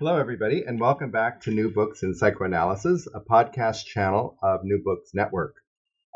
[0.00, 4.80] Hello, everybody, and welcome back to New Books in Psychoanalysis, a podcast channel of New
[4.82, 5.56] Books Network.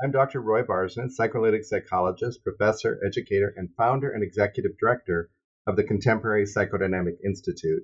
[0.02, 0.40] I'm Dr.
[0.40, 5.28] Roy Barsness, psychoanalytic psychologist, professor, educator, and founder and executive director
[5.66, 7.82] of the Contemporary Psychodynamic Institute,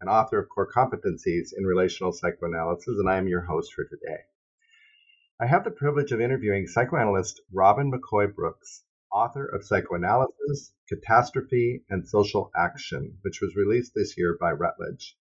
[0.00, 4.22] and author of Core Competencies in Relational Psychoanalysis, and I am your host for today.
[5.40, 12.08] I have the privilege of interviewing psychoanalyst Robin McCoy Brooks, author of Psychoanalysis, Catastrophe, and
[12.08, 15.14] Social Action, which was released this year by Routledge.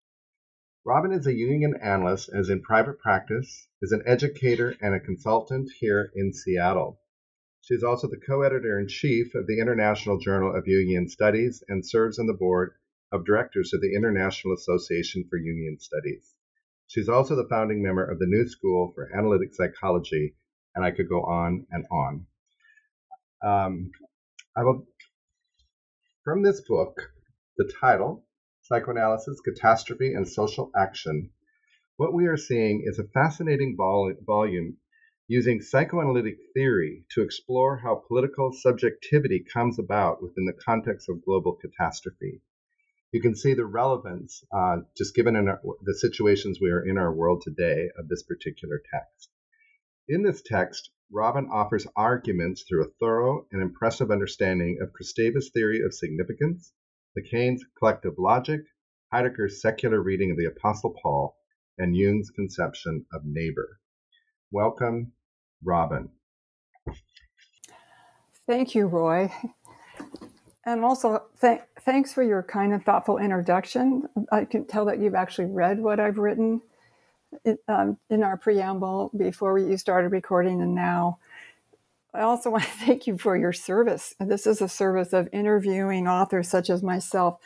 [0.87, 5.01] Robin is a Jungian analyst and is in private practice, is an educator and a
[5.01, 6.97] consultant here in Seattle.
[7.59, 11.85] She is also the co-editor in chief of the International Journal of Jungian Studies and
[11.85, 12.71] serves on the board
[13.11, 16.33] of directors of the International Association for Jungian Studies.
[16.87, 20.37] She's also the founding member of the New School for Analytic Psychology,
[20.73, 22.27] and I could go on and on.
[23.43, 23.91] Um,
[24.55, 24.87] I will,
[26.23, 27.11] from this book,
[27.57, 28.23] the title
[28.67, 31.29] psychoanalysis, catastrophe, and social action,
[31.95, 34.77] what we are seeing is a fascinating vol- volume
[35.27, 41.53] using psychoanalytic theory to explore how political subjectivity comes about within the context of global
[41.53, 42.41] catastrophe.
[43.11, 47.13] You can see the relevance, uh, just given our, the situations we are in our
[47.13, 49.29] world today, of this particular text.
[50.09, 55.81] In this text, Robin offers arguments through a thorough and impressive understanding of Kristeva's theory
[55.81, 56.73] of signifiance,
[57.17, 58.61] Lacan's collective logic,
[59.11, 61.35] Heidegger's secular reading of the Apostle Paul,
[61.77, 63.79] and Jung's conception of neighbor.
[64.51, 65.13] Welcome,
[65.63, 66.09] Robin.
[68.45, 69.31] Thank you, Roy.
[70.65, 74.07] And also, th- thanks for your kind and thoughtful introduction.
[74.31, 76.61] I can tell that you've actually read what I've written
[77.45, 81.19] in, um, in our preamble before we, you started recording and now.
[82.17, 84.15] I also want to thank you for your service.
[84.19, 87.39] This is a service of interviewing authors such as myself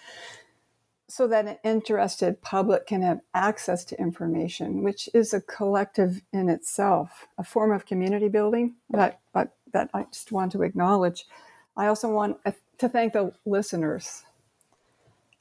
[1.09, 6.47] so that an interested public can have access to information, which is a collective in
[6.47, 11.25] itself, a form of community building that, that, that I just want to acknowledge.
[11.75, 12.37] I also want
[12.77, 14.23] to thank the listeners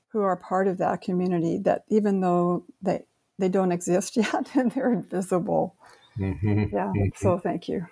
[0.09, 3.05] who are part of that community that even though they,
[3.39, 5.77] they don't exist yet and they're invisible.
[6.19, 6.75] Mm-hmm.
[6.75, 7.09] Yeah, mm-hmm.
[7.15, 7.87] so thank you.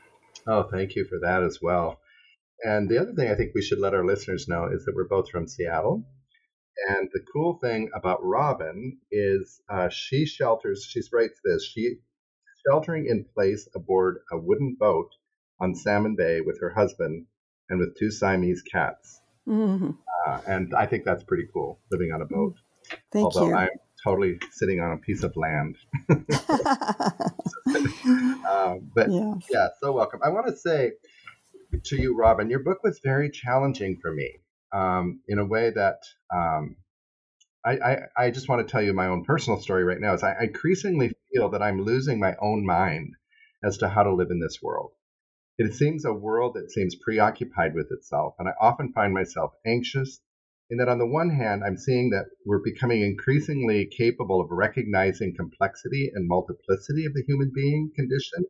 [0.49, 2.01] Oh, thank you for that as well.
[2.65, 5.07] And the other thing I think we should let our listeners know is that we're
[5.07, 6.05] both from Seattle.
[6.89, 11.97] And the cool thing about Robin is uh, she shelters, she writes this, she
[12.67, 15.11] sheltering in place aboard a wooden boat
[15.61, 17.27] on Salmon Bay with her husband
[17.69, 19.21] and with two Siamese cats.
[19.47, 19.91] Mm-hmm.
[20.27, 22.55] Uh, and I think that's pretty cool, living on a boat.
[23.13, 23.55] Thank Although you.
[23.55, 23.69] I'm
[24.05, 25.77] totally sitting on a piece of land.
[28.49, 29.47] Um, but yes.
[29.51, 30.21] yeah, so welcome.
[30.25, 30.93] I want to say
[31.85, 34.39] to you, Robin, your book was very challenging for me
[34.73, 35.99] um, in a way that
[36.35, 36.77] um,
[37.65, 40.15] I, I, I, just want to tell you my own personal story right now.
[40.15, 43.15] Is I increasingly feel that I'm losing my own mind
[43.63, 44.93] as to how to live in this world.
[45.59, 50.21] It seems a world that seems preoccupied with itself, and I often find myself anxious.
[50.71, 55.35] In that, on the one hand, I'm seeing that we're becoming increasingly capable of recognizing
[55.35, 58.45] complexity and multiplicity of the human being condition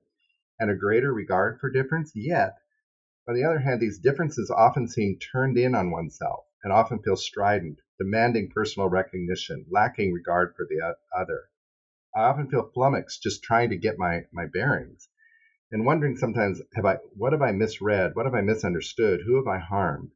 [0.59, 2.11] and a greater regard for difference.
[2.17, 2.55] Yet,
[3.29, 7.15] on the other hand, these differences often seem turned in on oneself and often feel
[7.15, 11.45] strident, demanding personal recognition, lacking regard for the other.
[12.17, 15.09] I often feel flummoxed just trying to get my, my bearings
[15.71, 18.17] and wondering sometimes, have I, what have I misread?
[18.17, 19.21] What have I misunderstood?
[19.25, 20.11] Who have I harmed?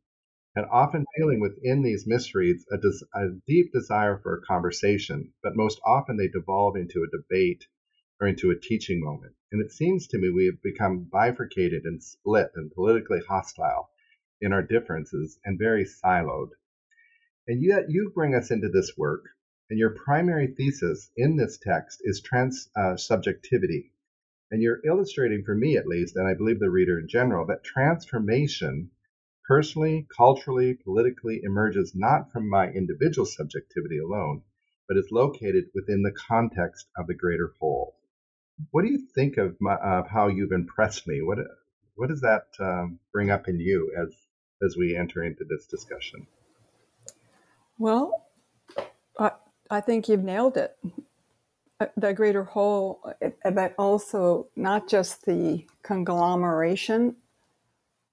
[0.55, 5.57] And often feeling within these misreads a, des- a deep desire for a conversation, but
[5.57, 7.67] most often they devolve into a debate
[8.21, 9.35] or into a teaching moment.
[9.51, 13.91] And it seems to me we have become bifurcated and split and politically hostile
[14.43, 16.51] in our differences and very siloed.
[17.49, 19.25] And yet you bring us into this work,
[19.71, 23.93] and your primary thesis in this text is trans uh, subjectivity.
[24.51, 27.65] And you're illustrating, for me at least, and I believe the reader in general, that
[27.65, 28.91] transformation,
[29.53, 34.41] personally, culturally, politically, emerges not from my individual subjectivity alone,
[34.89, 37.95] but is located within the context of the greater whole.
[38.71, 41.21] What do you think of, my, of how you've impressed me?
[41.21, 41.37] What
[41.97, 44.09] what does that um, bring up in you as
[44.65, 46.27] as we enter into this discussion?
[47.79, 48.29] Well,
[49.19, 49.33] I,
[49.71, 50.79] I think you've nailed it.
[51.79, 53.03] Uh, the greater whole,
[53.45, 57.17] but also not just the conglomeration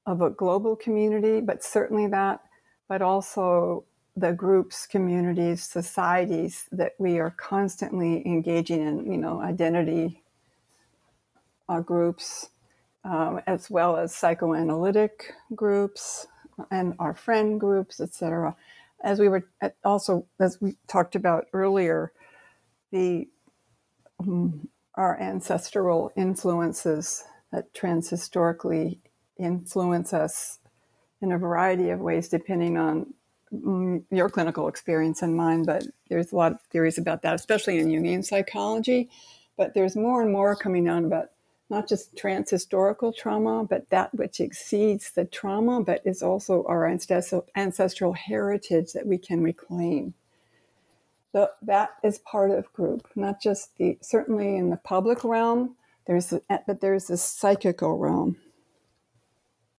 [0.09, 2.41] of a global community, but certainly that,
[2.88, 3.83] but also
[4.17, 10.23] the groups, communities, societies that we are constantly engaging in, you know, identity
[11.69, 12.50] uh, groups,
[13.03, 16.25] um, as well as psychoanalytic groups
[16.71, 18.56] and our friend groups, etc.
[19.03, 19.47] As we were
[19.85, 22.11] also, as we talked about earlier,
[22.91, 23.27] the
[24.19, 28.97] um, our ancestral influences that transhistorically
[29.39, 30.59] influence us
[31.21, 33.13] in a variety of ways, depending on
[33.53, 35.63] mm, your clinical experience and mine.
[35.63, 39.09] But there's a lot of theories about that, especially in Jungian psychology.
[39.57, 41.31] But there's more and more coming out about
[41.69, 48.13] not just transhistorical trauma, but that which exceeds the trauma, but is also our ancestral,
[48.13, 50.13] heritage that we can reclaim.
[51.31, 55.75] So that is part of group, not just the certainly in the public realm.
[56.07, 56.33] There's
[56.65, 58.38] but there's this psychical realm.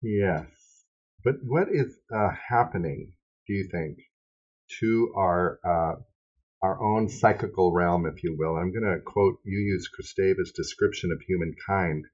[0.02, 0.86] Yes,
[1.24, 3.14] but what is uh, happening?
[3.48, 4.00] Do you think
[4.80, 6.02] to our uh,
[6.62, 8.58] our own psychical realm, if you will.
[8.58, 12.06] I'm going to quote you use Kristeva's description of humankind,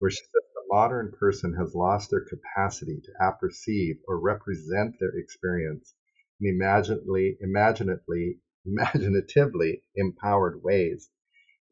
[0.00, 5.16] where she says the modern person has lost their capacity to apperceive or represent their
[5.16, 5.94] experience
[6.40, 11.10] in imaginatively, imaginatively, imaginatively empowered ways.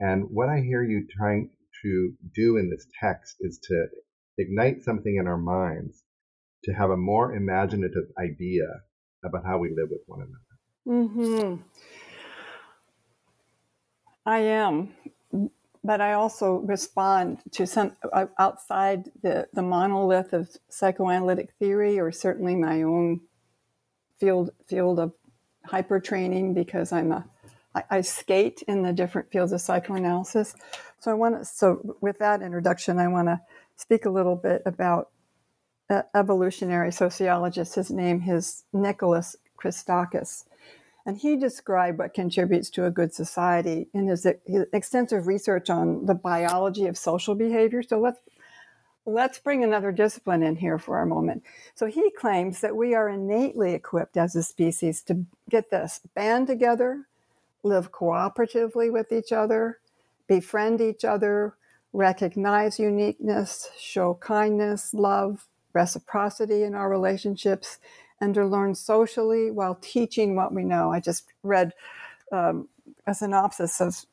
[0.00, 1.50] And what I hear you trying
[1.82, 3.88] to do in this text is to
[4.38, 6.05] ignite something in our minds
[6.64, 8.64] to have a more imaginative idea
[9.25, 11.06] about how we live with one another.
[11.06, 11.62] Mm-hmm.
[14.25, 14.94] I am,
[15.82, 22.12] but I also respond to some uh, outside the, the monolith of psychoanalytic theory, or
[22.12, 23.20] certainly my own
[24.19, 25.12] field field of
[25.67, 27.26] hyper training, because I'm a
[27.75, 30.55] I, I skate in the different fields of psychoanalysis.
[31.00, 31.44] So I want to.
[31.44, 33.40] So with that introduction, I want to
[33.77, 35.11] speak a little bit about
[35.91, 37.75] uh, evolutionary sociologist.
[37.75, 40.45] His name is Nicholas Christakis.
[41.05, 46.07] And he described what contributes to a good society in his, his, extensive research on
[46.07, 47.83] the biology of social behavior.
[47.83, 48.21] So let's
[49.05, 51.43] let's bring another discipline in here for a moment.
[51.75, 56.47] So he claims that we are innately equipped as a species to get this band
[56.47, 57.09] together,
[57.65, 59.81] live cooperatively with each other,
[60.29, 61.57] befriend each other,
[61.93, 67.79] recognize uniqueness, show kindness, love, reciprocity in our relationships,
[68.21, 70.93] and to learn socially while teaching what we know.
[70.93, 71.73] I just read
[72.33, 72.69] um,
[73.06, 74.06] a synopsis of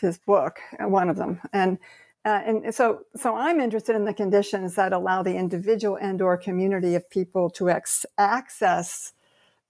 [0.00, 1.78] his book, one of them, and
[2.24, 6.94] uh, and so so I'm interested in the conditions that allow the individual and/or community
[6.94, 9.12] of people to ex- access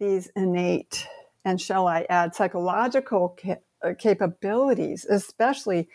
[0.01, 1.07] these innate
[1.45, 5.89] and shall I add psychological ca- uh, capabilities, especially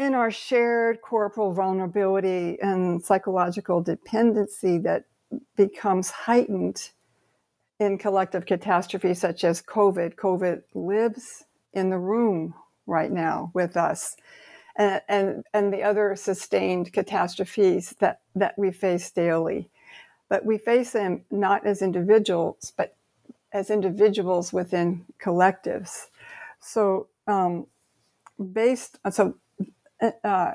[0.00, 5.04] in our shared corporal vulnerability and psychological dependency that
[5.56, 6.88] becomes heightened
[7.78, 10.14] in collective catastrophes such as COVID.
[10.14, 12.54] COVID lives in the room
[12.86, 14.16] right now with us.
[14.76, 19.68] And, and, and the other sustained catastrophes that, that we face daily.
[20.30, 22.96] But we face them not as individuals, but
[23.52, 26.06] as individuals within collectives.
[26.58, 27.66] So, um,
[28.54, 29.34] based so,
[30.24, 30.52] uh,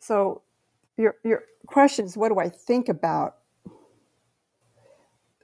[0.00, 0.42] so
[0.96, 3.36] your your question is, what do I think about?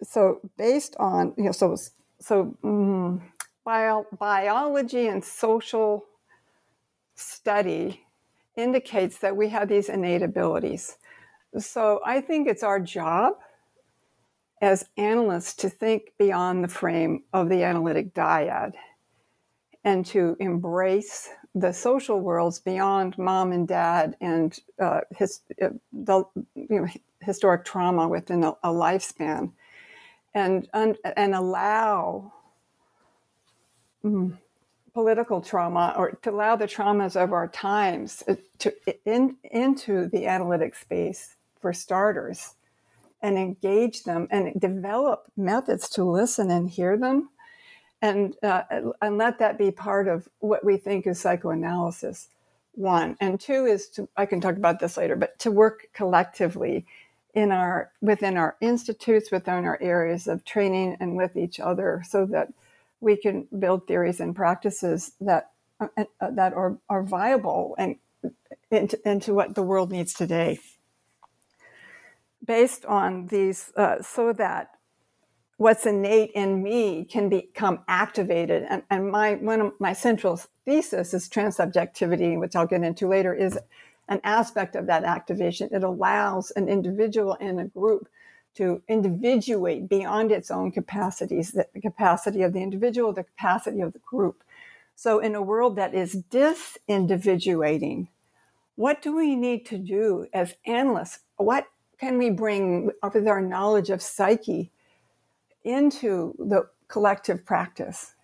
[0.03, 1.77] So based on you know so
[2.21, 3.21] so mm,
[3.65, 6.05] bio, biology and social
[7.15, 8.05] study
[8.57, 10.97] indicates that we have these innate abilities.
[11.59, 13.35] So i think it's our job
[14.61, 18.73] as analysts to think beyond the frame of the analytic dyad
[19.85, 21.29] and to embrace
[21.61, 26.25] the social worlds beyond mom and dad and uh, his, uh, the
[26.55, 26.87] you know,
[27.21, 29.53] historic trauma within a, a lifespan
[30.35, 32.33] and and allow
[34.05, 34.37] mm,
[34.95, 38.73] political trauma or to allow the traumas of our times uh, to
[39.05, 42.55] in, into the analytic space for starters
[43.23, 47.29] and engage them and develop methods to listen and hear them
[48.03, 48.63] and uh,
[49.03, 52.29] and let that be part of what we think is psychoanalysis
[52.75, 53.17] one.
[53.21, 56.87] And two is to i can talk about this later but to work collectively
[57.35, 62.25] in our within our institutes within our areas of training and with each other so
[62.27, 62.53] that
[63.01, 65.51] we can build theories and practices that
[65.81, 65.89] uh,
[66.21, 67.97] uh that are, are viable and
[68.71, 70.59] into, into what the world needs today.
[72.45, 74.78] Based on these uh, so that
[75.59, 78.65] what's innate in me can become activated.
[78.69, 83.35] And, and my one of my central thesis is transsubjectivity, which I'll get into later,
[83.35, 83.59] is
[84.09, 85.69] an aspect of that activation.
[85.71, 88.09] It allows an individual and a group
[88.55, 93.99] to individuate beyond its own capacities, the capacity of the individual, the capacity of the
[94.01, 94.43] group.
[94.95, 98.09] So, in a world that is disindividuating,
[98.77, 101.21] what do we need to do as analysts?
[101.37, 101.67] What
[101.99, 104.71] can we bring with our knowledge of psyche
[105.69, 108.15] into the collective practice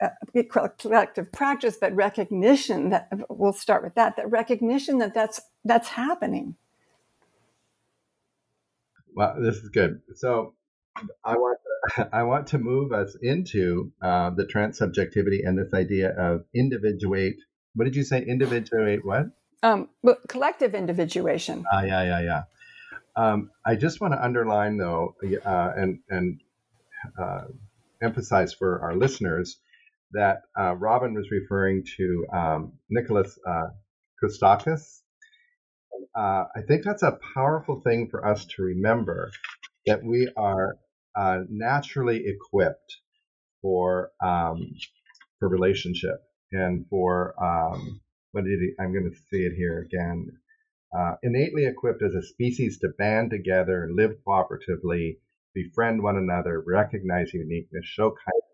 [0.00, 0.08] uh,
[0.54, 5.88] uh collective practice but recognition that we'll start with that that recognition that that's that's
[5.88, 6.54] happening.
[9.14, 10.00] Well this is good.
[10.14, 10.54] So
[11.24, 11.58] i want
[11.96, 17.36] to, i want to move us into uh, the transsubjectivity and this idea of individuate
[17.74, 19.26] what did you say individuate what?
[19.62, 19.88] Um,
[20.28, 21.64] collective individuation.
[21.72, 22.42] Uh, yeah yeah yeah.
[23.16, 26.40] Um, I just want to underline, though, uh, and and
[27.20, 27.42] uh,
[28.02, 29.60] emphasize for our listeners
[30.12, 33.68] that uh, Robin was referring to um, Nicholas uh,
[34.22, 35.00] Christakis.
[36.16, 39.30] Uh, I think that's a powerful thing for us to remember
[39.86, 40.78] that we are
[41.16, 42.96] uh, naturally equipped
[43.62, 44.74] for um,
[45.38, 48.00] for relationship and for um,
[48.32, 50.26] what did he, I'm going to see it here again
[50.96, 55.18] uh, innately equipped as a species to band together and live cooperatively,
[55.54, 58.50] befriend one another, recognize uniqueness, show kindness.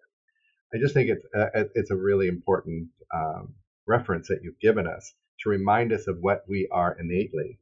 [0.75, 3.55] I just think it's a, uh, it's a really important um,
[3.87, 7.59] reference that you've given us to remind us of what we are innately.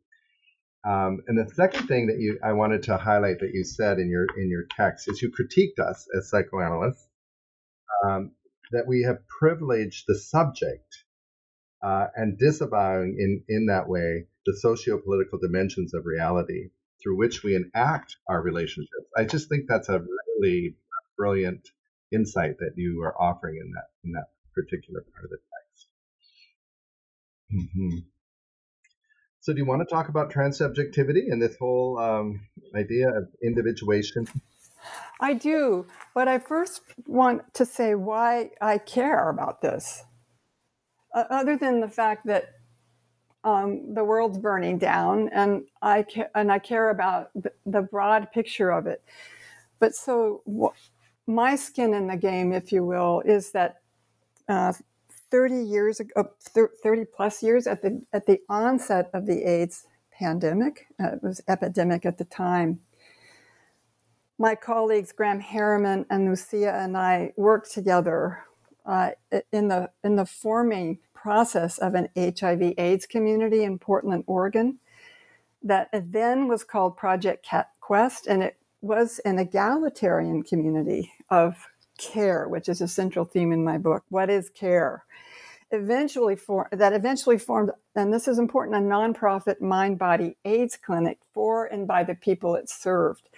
[0.87, 4.11] Um, and the second thing that you I wanted to highlight that you said in
[4.11, 7.09] your in your text is you critiqued us as psychoanalysts
[8.05, 8.33] um,
[8.73, 11.05] that we have privileged the subject
[11.83, 16.69] uh, and disavowing in in that way the socio-political dimensions of reality
[17.05, 19.07] through which we enact our relationships.
[19.17, 20.01] I just think that's a
[20.41, 20.75] really
[21.17, 21.69] brilliant
[22.11, 25.87] insight that you are offering in that in that particular part of the text.
[27.53, 27.99] Mm-hmm.
[29.41, 32.41] So, do you want to talk about transsubjectivity and this whole um,
[32.75, 34.27] idea of individuation?
[35.21, 40.03] I do, but I first want to say why I care about this.
[41.15, 42.45] Uh, other than the fact that
[43.45, 48.33] um, the world's burning down, and I ca- and I care about the, the broad
[48.33, 49.03] picture of it.
[49.79, 50.77] But so wh-
[51.29, 53.81] my skin in the game, if you will, is that
[54.49, 54.73] uh,
[55.31, 56.31] 30 years ago,
[56.83, 61.43] 30 plus years at the at the onset of the AIDS pandemic, uh, it was
[61.49, 62.81] epidemic at the time.
[64.39, 68.45] My colleagues Graham Harriman and Lucia and I worked together
[68.87, 69.11] uh,
[69.53, 74.79] in the in the forming process of an HIV AIDS community in Portland, Oregon,
[75.63, 77.49] that then was called Project
[77.81, 81.67] Quest, and it was an egalitarian community of
[81.97, 84.05] care, which is a central theme in my book.
[84.11, 85.07] What is care?
[85.71, 91.21] Eventually, for, that eventually formed, and this is important, a nonprofit mind body AIDS clinic
[91.33, 93.31] for and by the people it served.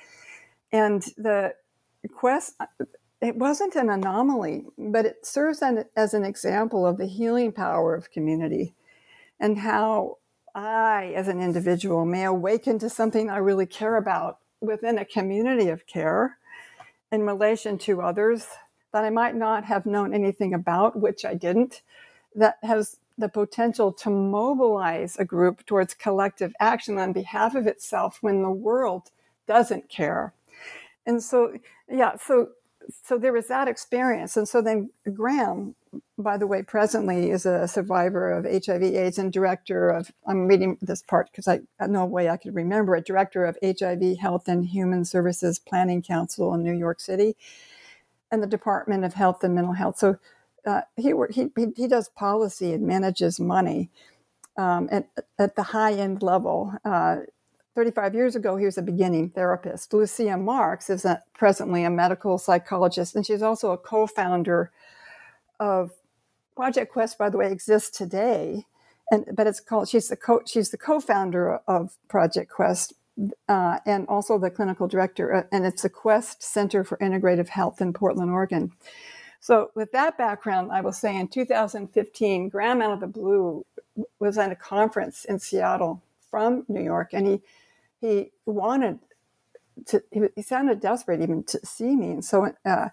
[0.72, 1.54] And the
[2.12, 2.56] quest
[3.20, 5.62] it wasn't an anomaly, but it serves
[5.96, 8.74] as an example of the healing power of community
[9.40, 10.18] and how
[10.54, 15.68] I, as an individual, may awaken to something I really care about within a community
[15.68, 16.38] of care
[17.12, 18.46] in relation to others
[18.92, 21.82] that I might not have known anything about, which I didn't,
[22.34, 28.18] that has the potential to mobilize a group towards collective action on behalf of itself
[28.22, 29.10] when the world
[29.46, 30.34] doesn't care.
[31.06, 31.54] And so,
[31.90, 32.50] yeah, so
[33.04, 34.36] so there was that experience.
[34.36, 35.74] And so then Graham,
[36.18, 40.78] by the way, presently is a survivor of HIV AIDS and director of, I'm reading
[40.80, 44.66] this part because I no way I could remember it, director of HIV Health and
[44.66, 47.36] Human Services Planning Council in New York City
[48.30, 49.98] and the Department of Health and Mental Health.
[49.98, 50.18] So
[50.66, 53.90] uh, he, he, he does policy and manages money
[54.56, 56.72] um, at, at the high end level.
[56.84, 57.18] Uh,
[57.76, 59.92] 35 years ago, he was a beginning therapist.
[59.92, 64.72] Lucia Marks is a, presently a medical psychologist, and she's also a co founder
[65.60, 65.92] of
[66.56, 68.64] Project Quest, by the way, exists today.
[69.12, 72.94] And, but it's called she's the co she's the co-founder of Project Quest
[73.48, 77.80] uh, and also the clinical director, uh, and it's the Quest Center for Integrative Health
[77.80, 78.72] in Portland, Oregon.
[79.38, 83.64] So, with that background, I will say in 2015, Graham out of the blue
[84.18, 87.42] was at a conference in Seattle from New York, and he
[88.00, 88.98] he wanted
[89.86, 90.02] to.
[90.12, 92.88] He, sounded desperate even to see me, and so uh,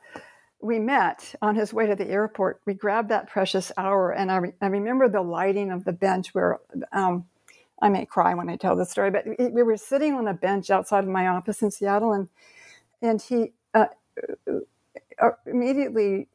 [0.61, 2.61] we met on his way to the airport.
[2.65, 6.33] We grabbed that precious hour, and I, re- I remember the lighting of the bench
[6.33, 6.59] where.
[6.91, 7.25] Um,
[7.81, 10.69] I may cry when I tell the story, but we were sitting on a bench
[10.69, 12.29] outside of my office in Seattle, and
[13.01, 13.87] and he uh,
[15.21, 16.27] uh, immediately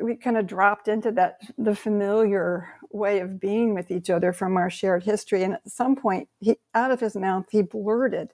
[0.00, 4.56] we kind of dropped into that the familiar way of being with each other from
[4.56, 5.42] our shared history.
[5.42, 8.30] And at some point, he out of his mouth he blurted,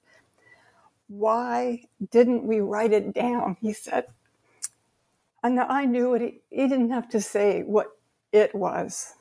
[1.08, 4.06] "Why didn't we write it down?" He said,
[5.42, 6.22] and I knew it.
[6.22, 7.88] He, he didn't have to say what
[8.32, 9.14] it was,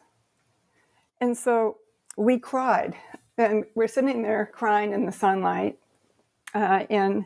[1.21, 1.77] and so
[2.17, 2.95] we cried,
[3.37, 5.77] and we're sitting there crying in the sunlight,
[6.53, 7.25] uh, and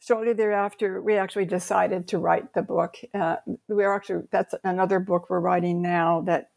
[0.00, 2.96] shortly thereafter, we actually decided to write the book.
[3.14, 3.36] Uh,
[3.68, 6.50] we're actually that's another book we're writing now that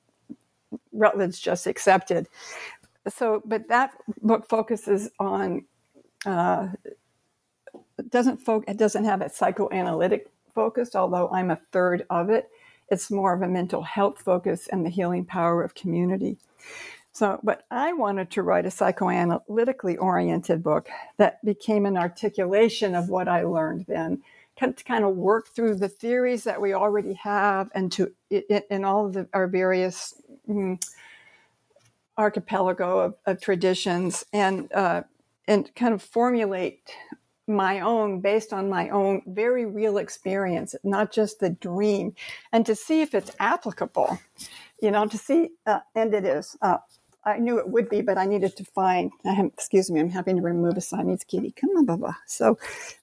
[0.91, 2.27] Routledge just accepted.
[3.09, 5.65] So, but that book focuses on
[6.25, 6.69] uh,
[8.09, 12.49] doesn't fo- it doesn't have a psychoanalytic focus, although I'm a third of it.
[12.89, 16.37] It's more of a mental health focus and the healing power of community.
[17.13, 23.09] So, but I wanted to write a psychoanalytically oriented book that became an articulation of
[23.09, 24.21] what I learned then,
[24.57, 29.07] to kind of work through the theories that we already have and to in all
[29.07, 30.20] of the, our various
[32.17, 35.01] archipelago of, of, traditions and uh,
[35.47, 36.91] and kind of formulate
[37.47, 42.13] my own based on my own very real experience, not just the dream,
[42.51, 44.19] and to see if it's applicable.
[44.81, 46.57] You know, to see, uh, and it is.
[46.61, 46.77] Uh,
[47.23, 49.11] I knew it would be, but I needed to find.
[49.25, 51.51] Have, excuse me, I'm having to remove a Siamese kitty.
[51.51, 52.17] Come on, Baba.
[52.25, 52.57] So,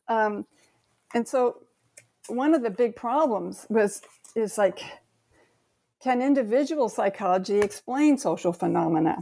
[0.09, 0.45] um,
[1.14, 1.62] and so
[2.26, 4.02] one of the big problems was
[4.35, 4.80] is like,
[6.02, 9.19] can individual psychology explain social phenomena?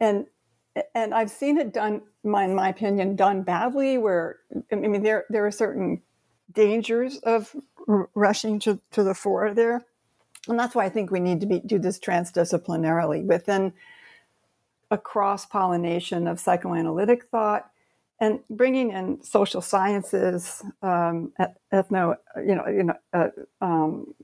[0.00, 0.26] And
[0.94, 3.98] and I've seen it done, in my opinion, done badly.
[3.98, 4.38] Where
[4.72, 6.02] I mean, there there are certain
[6.52, 7.54] dangers of
[7.88, 9.84] r- rushing to, to the fore there
[10.48, 13.72] and that's why I think we need to be, do this transdisciplinarily within
[14.90, 17.70] a cross pollination of psychoanalytic thought
[18.18, 21.32] and bringing in social sciences, um,
[21.72, 23.28] ethno, you know, you know, uh,
[23.60, 24.14] um,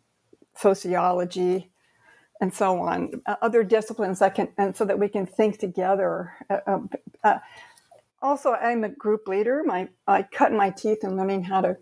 [0.57, 1.71] sociology,
[2.41, 6.35] and so on, uh, other disciplines that can, and so that we can think together.
[6.51, 6.91] Uh, um,
[7.25, 7.39] uh
[8.23, 9.63] also, I'm a group leader.
[9.65, 11.77] My I cut my teeth in learning how to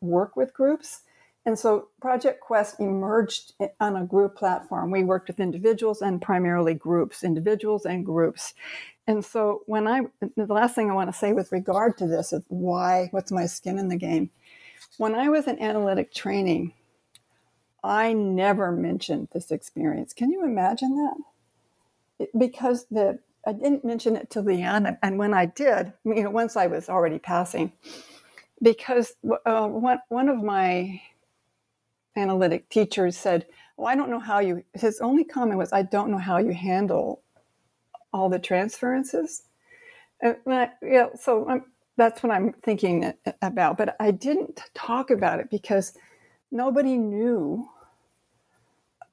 [0.00, 1.02] work with groups.
[1.44, 4.90] And so Project Quest emerged on a group platform.
[4.90, 8.54] We worked with individuals and primarily groups, individuals and groups.
[9.08, 10.02] And so when I,
[10.36, 13.46] the last thing I want to say with regard to this is why, what's my
[13.46, 14.30] skin in the game?
[14.98, 16.74] When I was in analytic training,
[17.84, 20.12] I never mentioned this experience.
[20.12, 22.28] Can you imagine that?
[22.38, 26.30] Because the I didn't mention it till the end, and when I did, you know,
[26.30, 27.72] once I was already passing,
[28.62, 29.14] because
[29.46, 31.00] uh, one one of my
[32.16, 36.10] analytic teachers said, Well, I don't know how you, his only comment was, I don't
[36.10, 37.22] know how you handle
[38.12, 39.42] all the transferences.
[40.20, 41.64] And I, yeah, so I'm,
[41.96, 43.76] that's what I'm thinking about.
[43.76, 45.94] But I didn't talk about it because
[46.50, 47.68] nobody knew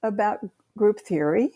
[0.04, 0.40] about
[0.78, 1.52] group theory.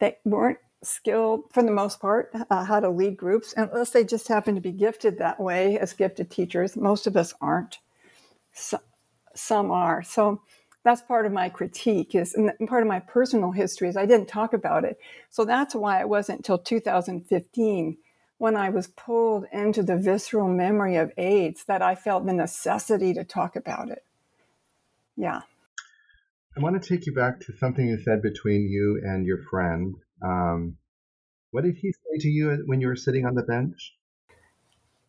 [0.00, 4.28] They weren't skilled, for the most part, uh, how to lead groups, unless they just
[4.28, 6.76] happen to be gifted that way as gifted teachers.
[6.76, 7.78] Most of us aren't.
[8.52, 8.78] So,
[9.34, 10.02] some are.
[10.02, 10.42] So
[10.84, 14.28] that's part of my critique is and part of my personal history is I didn't
[14.28, 14.98] talk about it.
[15.30, 17.96] So that's why it wasn't until 2015
[18.38, 23.14] when I was pulled into the visceral memory of AIDS that I felt the necessity
[23.14, 24.04] to talk about it.
[25.16, 25.42] Yeah.
[26.56, 29.94] I want to take you back to something you said between you and your friend.
[30.22, 30.76] Um,
[31.50, 33.94] what did he say to you when you were sitting on the bench?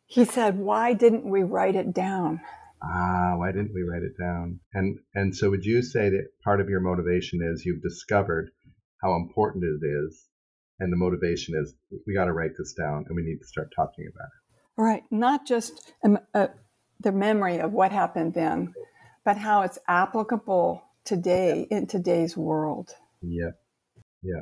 [0.05, 2.41] He said, Why didn't we write it down?
[2.83, 4.59] ah, why didn't we write it down?
[4.73, 8.51] And and so would you say that part of your motivation is you've discovered
[9.01, 10.27] how important it is,
[10.79, 11.73] and the motivation is
[12.05, 14.81] we got to write this down and we need to start talking about it.
[14.81, 16.47] Right, not just um, uh,
[16.99, 18.73] the memory of what happened then,
[19.23, 22.95] but how it's applicable today in today's world.
[23.21, 23.51] Yeah,
[24.21, 24.41] yeah.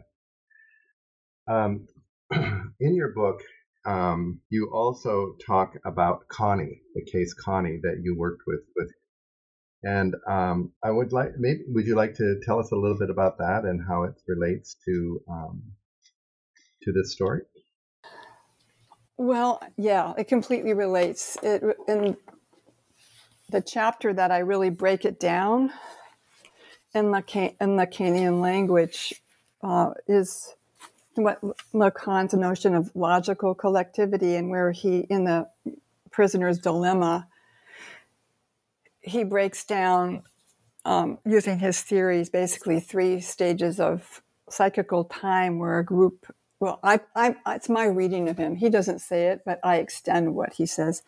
[1.47, 1.87] Um,
[2.31, 3.41] in your book,
[3.85, 8.91] um, you also talk about Connie, the case Connie that you worked with with,
[9.83, 13.09] and um, I would like maybe would you like to tell us a little bit
[13.09, 15.63] about that and how it relates to um,
[16.83, 17.41] to this story?
[19.17, 21.37] Well, yeah, it completely relates.
[21.41, 22.17] It in
[23.49, 25.71] the chapter that I really break it down
[26.93, 29.21] in the in the Lacanian language
[29.63, 30.55] uh, is
[31.15, 31.41] what
[31.73, 35.47] Lacan's notion of logical collectivity, and where he in the
[36.11, 37.27] prisoner's dilemma
[39.01, 40.23] he breaks down
[40.85, 46.27] um, using his theories basically three stages of psychical time where a group
[46.59, 48.55] well I, I it's my reading of him.
[48.55, 51.03] He doesn't say it but i extend what he says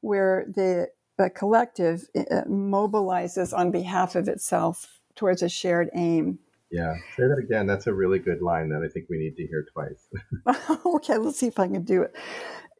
[0.00, 6.38] where the, the collective uh, mobilizes on behalf of itself towards a shared aim.
[6.70, 7.66] Yeah say that again.
[7.66, 10.08] That's a really good line that i think we need to hear twice.
[10.86, 12.16] Okay let's see if i can do it.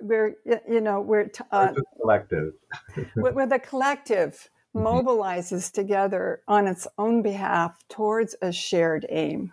[0.00, 2.54] Where you know where uh, collective.
[3.14, 4.86] where the collective mm-hmm.
[4.86, 9.52] mobilizes together on its own behalf towards a shared aim.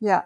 [0.00, 0.22] Yeah.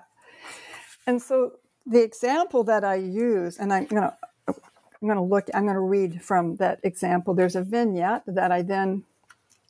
[1.09, 4.15] And so the example that i use and i'm going to
[4.47, 7.35] i'm going to look i'm going to read from that example.
[7.35, 9.03] There's a vignette that i then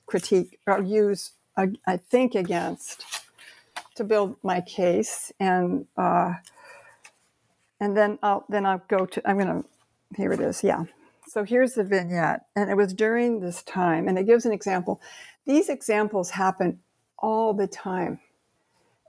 [0.04, 1.37] critique or use
[1.86, 3.04] i think against
[3.98, 6.32] to build my case and uh,
[7.80, 9.64] and then I'll then I'll go to I'm gonna
[10.16, 10.84] here it is yeah.
[11.26, 15.00] So here's the vignette and it was during this time and it gives an example.
[15.46, 16.80] These examples happen
[17.18, 18.20] all the time.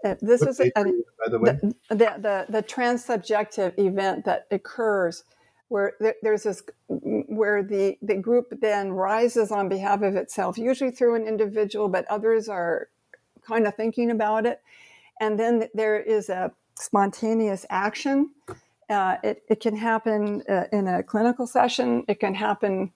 [0.03, 1.59] Uh, this what is a, a, by the, way?
[1.61, 5.23] The, the, the, the transsubjective event that occurs
[5.69, 10.91] where there, there's this where the, the group then rises on behalf of itself usually
[10.91, 12.89] through an individual but others are
[13.47, 14.61] kind of thinking about it
[15.19, 18.31] and then there is a spontaneous action.
[18.89, 22.03] Uh, it, it can happen uh, in a clinical session.
[22.07, 22.91] It can happen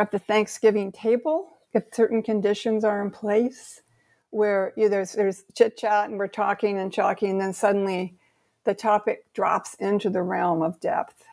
[0.00, 3.82] at the Thanksgiving table if certain conditions are in place,
[4.30, 8.16] where you know, there's, there's chit chat and we're talking and talking, and then suddenly
[8.64, 11.24] the topic drops into the realm of depth.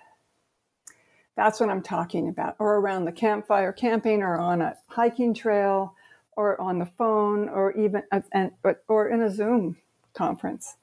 [1.36, 5.96] That's what I'm talking about, or around the campfire camping, or on a hiking trail,
[6.36, 8.52] or on the phone, or even uh, and,
[8.88, 9.78] or in a Zoom
[10.14, 10.76] conference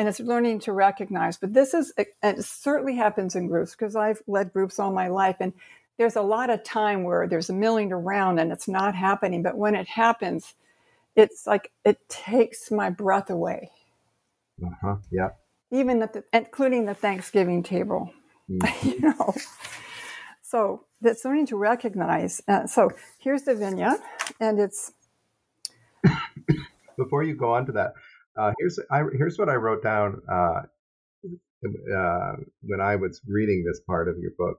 [0.00, 1.36] and it's learning to recognize.
[1.36, 5.08] But this is, and it certainly happens in groups because I've led groups all my
[5.08, 5.52] life, and
[5.98, 9.42] there's a lot of time where there's a milling around and it's not happening.
[9.42, 10.54] But when it happens,
[11.14, 13.70] it's like it takes my breath away.
[14.64, 14.96] Uh huh.
[15.10, 15.28] Yeah.
[15.70, 18.10] Even at the, including the Thanksgiving table.
[18.82, 19.34] you know.
[20.42, 22.42] So that's learning to recognize.
[22.48, 24.00] Uh, so here's the vignette,
[24.40, 24.92] and it's.
[26.98, 27.92] Before you go on to that,
[28.36, 30.62] uh, here's I, here's what I wrote down uh,
[31.94, 32.32] uh,
[32.62, 34.58] when I was reading this part of your book,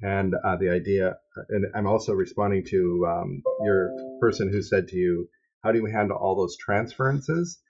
[0.00, 1.16] and uh, the idea.
[1.50, 5.28] And I'm also responding to um, your person who said to you,
[5.62, 7.60] "How do you handle all those transferences?"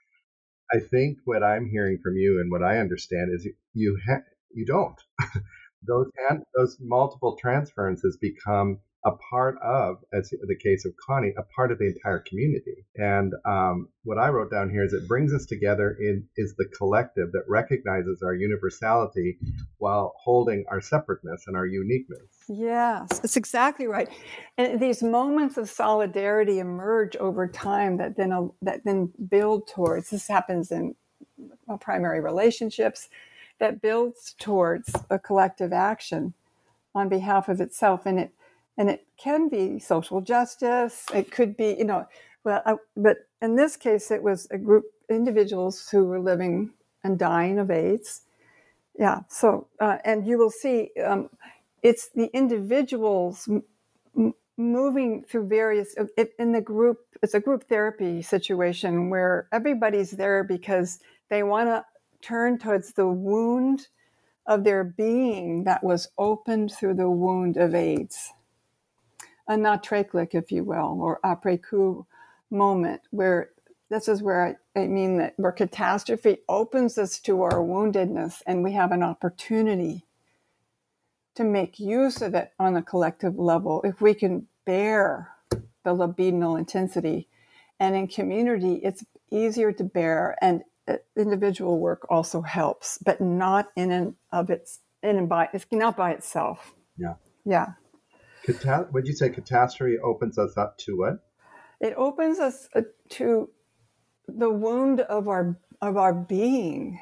[0.73, 4.23] I think what I'm hearing from you and what I understand is you you, ha-
[4.55, 5.01] you don't.
[5.87, 6.07] those
[6.57, 11.79] those multiple transferences become a part of, as the case of Connie, a part of
[11.79, 12.87] the entire community.
[12.95, 16.67] And um, what I wrote down here is it brings us together in is the
[16.77, 19.39] collective that recognizes our universality
[19.79, 22.29] while holding our separateness and our uniqueness.
[22.49, 24.09] Yes, that's exactly right.
[24.57, 30.11] And these moments of solidarity emerge over time that then that then build towards.
[30.11, 30.95] This happens in
[31.81, 33.09] primary relationships
[33.63, 36.35] that builds towards a collective action
[36.95, 38.33] on behalf of itself, and it
[38.79, 41.07] and it can be social justice.
[41.15, 42.07] It could be, you know,
[42.45, 46.73] well, I, but in this case, it was a group individuals who were living
[47.05, 48.23] and dying of AIDS.
[48.99, 49.21] Yeah.
[49.29, 51.31] So, uh, and you will see, um,
[51.83, 53.49] it's the individuals
[54.17, 56.99] m- moving through various it, in the group.
[57.23, 61.85] It's a group therapy situation where everybody's there because they want to
[62.23, 63.89] turn towards the wound
[64.47, 68.33] of their being that was opened through the wound of AIDS
[69.49, 72.07] a Nachträglichkeit, if you will, or après coup
[72.51, 73.51] moment where
[73.89, 78.63] this is where I, I mean that where catastrophe opens us to our woundedness and
[78.63, 80.07] we have an opportunity
[81.35, 86.59] to make use of it on a collective level if we can bear the libidinal
[86.59, 87.29] intensity.
[87.81, 90.63] And in community, it's easier to bear, and
[91.17, 95.97] individual work also helps, but not in and of its in and by it's not
[95.97, 96.75] by itself.
[96.97, 97.15] Yeah.
[97.45, 97.67] Yeah.
[98.47, 101.25] Cata- would you say catastrophe opens us up to what?
[101.81, 103.51] It opens us uh, to
[104.27, 107.01] the wound of our of our being.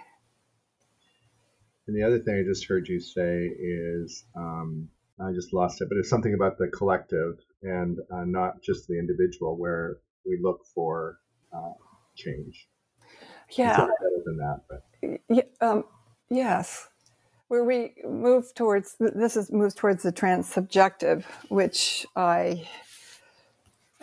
[1.87, 4.88] And the other thing I just heard you say is, um,
[5.19, 8.99] I just lost it, but it's something about the collective and uh, not just the
[8.99, 11.19] individual, where we look for
[11.53, 11.73] uh,
[12.16, 12.69] change.
[13.56, 14.84] Yeah, better than that, but
[15.28, 15.84] yeah, um,
[16.30, 16.86] yes.
[17.48, 22.68] where we move towards this is moves towards the transsubjective, which I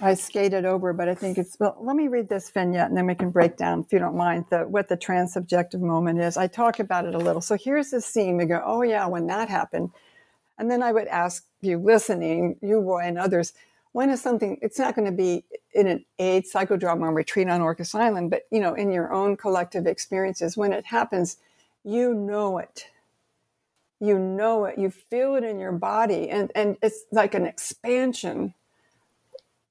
[0.01, 1.77] I skated over, but I think it's well.
[1.81, 4.45] Let me read this vignette, and then we can break down, if you don't mind,
[4.51, 6.38] the, what the transsubjective moment is.
[6.38, 7.41] I talk about it a little.
[7.41, 8.38] So here's the scene.
[8.38, 9.91] We go, oh yeah, when that happened,
[10.60, 13.53] and then I would ask you, listening, you Roy and others,
[13.91, 14.58] when is something?
[14.62, 18.60] It's not going to be in an AIDS psychodrama retreat on Orcas Island, but you
[18.60, 21.38] know, in your own collective experiences, when it happens,
[21.84, 22.88] you know it.
[24.00, 24.78] You know it.
[24.78, 28.54] You feel it in your body, and and it's like an expansion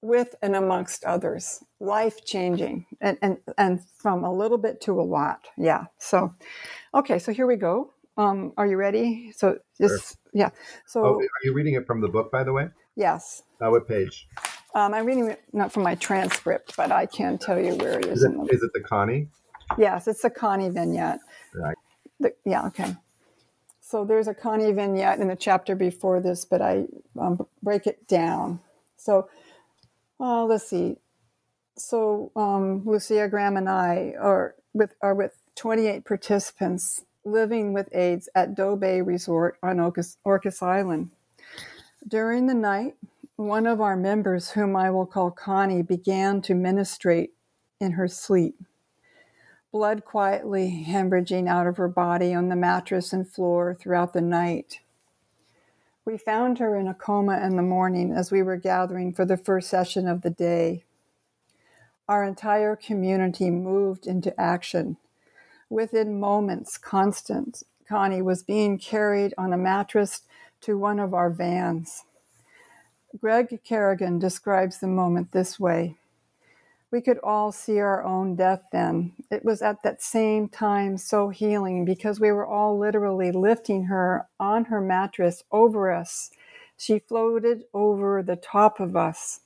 [0.03, 5.03] with and amongst others, life changing, and, and and from a little bit to a
[5.03, 5.47] lot.
[5.57, 5.85] Yeah.
[5.99, 6.35] So,
[6.95, 7.19] okay.
[7.19, 7.93] So here we go.
[8.17, 9.33] Um, are you ready?
[9.37, 10.19] So just sure.
[10.33, 10.51] yeah.
[10.87, 12.71] So oh, are you reading it from the book, by the way?
[12.97, 13.43] Yes.
[13.61, 14.27] Uh, what page?
[14.75, 18.07] Um, I'm reading it not from my transcript, but I can tell you where it
[18.07, 18.19] is.
[18.19, 19.29] Is it, the, is it the Connie?
[19.79, 21.21] Yes, it's the Connie vignette.
[21.55, 21.77] Right.
[22.21, 22.67] The, yeah.
[22.67, 22.95] Okay.
[23.81, 26.87] So there's a Connie vignette in the chapter before this, but I
[27.19, 28.61] um, break it down.
[28.97, 29.29] So
[30.19, 30.97] uh, let's see.
[31.77, 38.29] So um, Lucia Graham and I are with are with 28 participants living with AIDS
[38.35, 41.11] at Doe Bay Resort on Orcas, Orcas Island.
[42.09, 42.95] During the night,
[43.35, 47.33] one of our members, whom I will call Connie, began to menstruate
[47.81, 48.63] in her sleep.
[49.73, 54.79] Blood quietly hemorrhaging out of her body on the mattress and floor throughout the night.
[56.05, 59.37] We found her in a coma in the morning as we were gathering for the
[59.37, 60.85] first session of the day.
[62.09, 64.97] Our entire community moved into action.
[65.69, 70.23] Within moments, Constance Connie was being carried on a mattress
[70.67, 72.05] to one of our vans.
[73.21, 75.97] Greg Kerrigan describes the moment this way
[76.91, 79.13] we could all see our own death then.
[79.31, 84.27] It was at that same time so healing because we were all literally lifting her
[84.39, 86.31] on her mattress over us.
[86.77, 89.41] She floated over the top of us.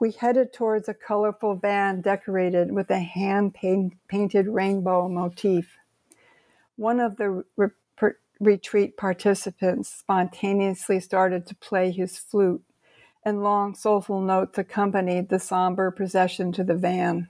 [0.00, 5.76] We headed towards a colorful van decorated with a hand painted rainbow motif.
[6.76, 7.44] One of the
[8.40, 12.62] retreat participants spontaneously started to play his flute
[13.24, 17.28] and long, soulful notes accompanied the somber procession to the van.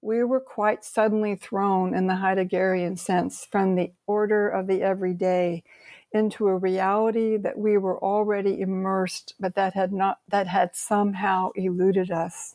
[0.00, 5.64] We were quite suddenly thrown, in the Heideggerian sense, from the order of the everyday
[6.12, 11.50] into a reality that we were already immersed, but that had not that had somehow
[11.56, 12.54] eluded us.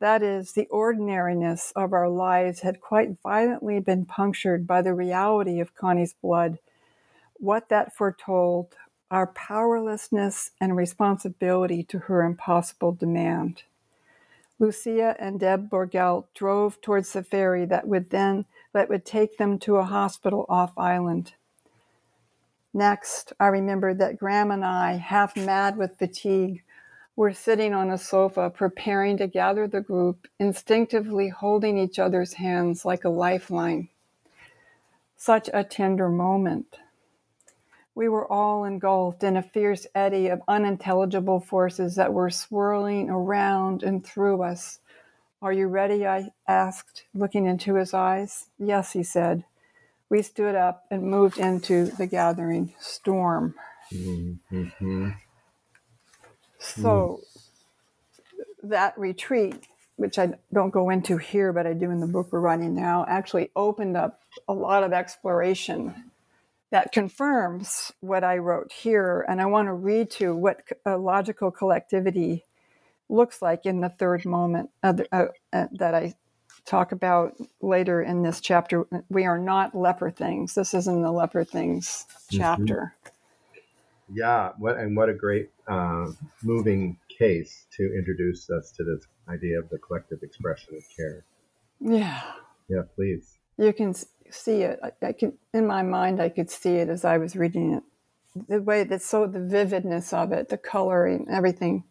[0.00, 5.60] That is, the ordinariness of our lives had quite violently been punctured by the reality
[5.60, 6.58] of Connie's blood.
[7.34, 8.74] What that foretold
[9.10, 13.64] our powerlessness and responsibility to her impossible demand.
[14.58, 19.58] Lucia and Deb Borgel drove towards the ferry that would then that would take them
[19.58, 21.34] to a hospital off island.
[22.72, 26.62] Next, I remembered that Graham and I, half mad with fatigue,
[27.16, 32.84] were sitting on a sofa preparing to gather the group, instinctively holding each other's hands
[32.84, 33.88] like a lifeline.
[35.16, 36.78] Such a tender moment.
[37.94, 43.82] We were all engulfed in a fierce eddy of unintelligible forces that were swirling around
[43.82, 44.78] and through us.
[45.42, 46.06] Are you ready?
[46.06, 48.46] I asked, looking into his eyes.
[48.58, 49.44] Yes, he said.
[50.08, 53.54] We stood up and moved into the gathering storm.
[53.92, 55.10] Mm-hmm.
[56.60, 57.20] So,
[58.62, 62.40] that retreat, which I don't go into here, but I do in the book we're
[62.40, 66.10] writing now, actually opened up a lot of exploration
[66.70, 69.24] that confirms what I wrote here.
[69.28, 72.44] And I want to read to what a logical collectivity
[73.08, 76.14] looks like in the third moment uh, uh, uh, that I
[76.64, 78.86] talk about later in this chapter.
[79.08, 80.54] We are not leper things.
[80.54, 82.38] This is in the leper things mm-hmm.
[82.38, 82.94] chapter.
[83.04, 83.09] Mm-hmm.
[84.12, 86.06] Yeah, what and what a great uh,
[86.42, 91.24] moving case to introduce us to this idea of the collective expression of care.
[91.80, 92.20] Yeah.
[92.68, 93.38] Yeah, please.
[93.56, 93.94] You can
[94.30, 94.80] see it.
[94.82, 97.82] I, I could, in my mind, I could see it as I was reading it.
[98.48, 101.84] The way that so the vividness of it, the coloring, everything.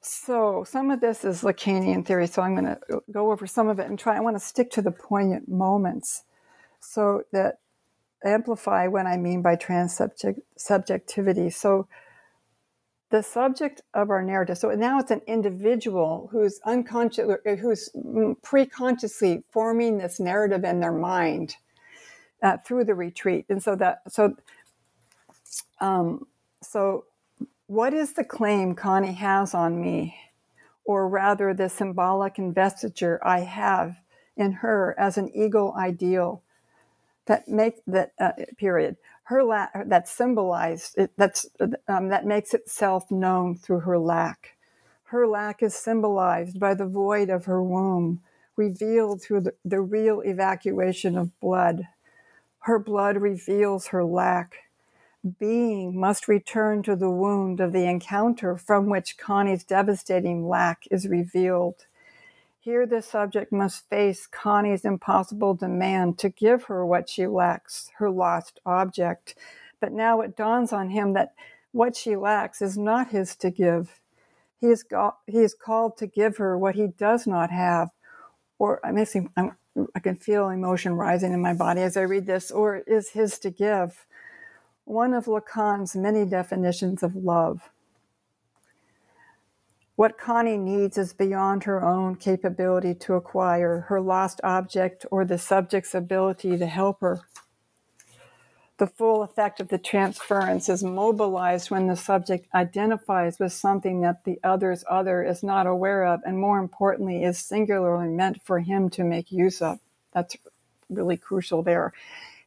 [0.00, 2.26] So some of this is Lacanian theory.
[2.26, 4.16] So I'm going to go over some of it and try.
[4.16, 6.24] I want to stick to the poignant moments,
[6.80, 7.58] so that
[8.24, 10.00] amplify what I mean by trans
[10.56, 11.50] subjectivity.
[11.50, 11.86] So
[13.10, 14.58] the subject of our narrative.
[14.58, 17.90] So now it's an individual who's unconscious, who's
[18.42, 21.56] pre-consciously forming this narrative in their mind
[22.42, 23.44] uh, through the retreat.
[23.48, 24.34] And so that, so,
[25.80, 26.26] um,
[26.62, 27.04] so
[27.66, 30.16] what is the claim Connie has on me,
[30.84, 33.96] or rather the symbolic investiture I have
[34.36, 36.42] in her as an ego ideal
[37.26, 41.46] that make that uh, period her lack that symbolized it, that's
[41.88, 44.56] um, that makes itself known through her lack.
[45.04, 48.20] Her lack is symbolized by the void of her womb,
[48.56, 51.88] revealed through the, the real evacuation of blood.
[52.60, 54.56] Her blood reveals her lack.
[55.38, 61.08] Being must return to the wound of the encounter from which Connie's devastating lack is
[61.08, 61.86] revealed.
[62.64, 68.08] Here, the subject must face Connie's impossible demand to give her what she lacks, her
[68.08, 69.34] lost object.
[69.80, 71.34] But now it dawns on him that
[71.72, 74.00] what she lacks is not his to give.
[74.62, 77.90] He is, go- he is called to give her what he does not have.
[78.58, 79.58] Or I'm missing, I'm,
[79.94, 83.38] I can feel emotion rising in my body as I read this, or is his
[83.40, 84.06] to give.
[84.86, 87.68] One of Lacan's many definitions of love.
[89.96, 95.38] What Connie needs is beyond her own capability to acquire, her lost object, or the
[95.38, 97.20] subject's ability to help her.
[98.78, 104.24] The full effect of the transference is mobilized when the subject identifies with something that
[104.24, 108.90] the other's other is not aware of, and more importantly, is singularly meant for him
[108.90, 109.78] to make use of.
[110.12, 110.36] That's
[110.90, 111.92] really crucial there.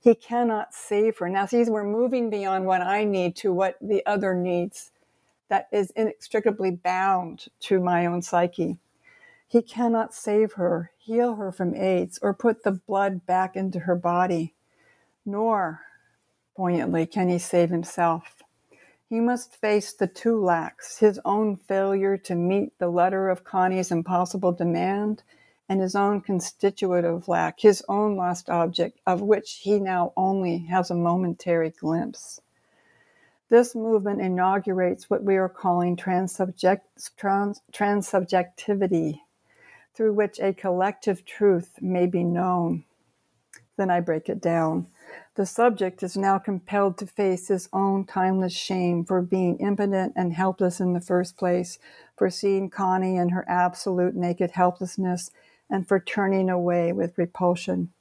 [0.02, 1.30] He cannot save her.
[1.30, 4.92] Now, see, we're moving beyond what I need to what the other needs
[5.50, 8.80] that is inextricably bound to my own psyche.
[9.48, 13.96] He cannot save her, heal her from AIDS, or put the blood back into her
[13.96, 14.56] body,
[15.26, 15.82] nor,
[16.56, 18.44] poignantly, can he save himself.
[19.10, 23.92] He must face the two lacks his own failure to meet the letter of Connie's
[23.92, 25.24] impossible demand
[25.70, 30.92] and his own constitutive lack, his own lost object, of which he now only has
[30.92, 32.42] a momentary glimpse.
[33.50, 36.82] This movement inaugurates what we are calling transsubject,
[37.16, 39.22] trans, transsubjectivity,
[39.94, 42.84] through which a collective truth may be known.
[43.78, 44.88] Then I break it down.
[45.36, 50.34] The subject is now compelled to face his own timeless shame for being impotent and
[50.34, 51.80] helpless in the first place,
[52.18, 55.32] for seeing Connie in her absolute naked helplessness,
[55.70, 57.94] and for turning away with repulsion.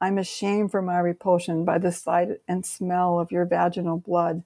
[0.00, 4.44] I'm ashamed for my repulsion by the sight and smell of your vaginal blood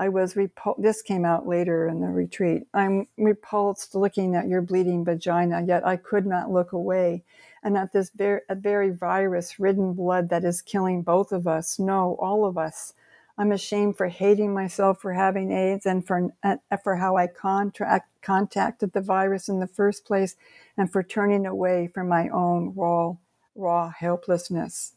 [0.00, 0.80] I was repulsed.
[0.80, 2.62] This came out later in the retreat.
[2.72, 7.22] I'm repulsed looking at your bleeding vagina, yet I could not look away.
[7.62, 12.16] And at this very, very virus ridden blood that is killing both of us, no,
[12.18, 12.94] all of us.
[13.36, 18.08] I'm ashamed for hating myself for having AIDS and for, uh, for how I contract,
[18.22, 20.34] contacted the virus in the first place
[20.78, 23.16] and for turning away from my own raw,
[23.54, 24.94] raw helplessness.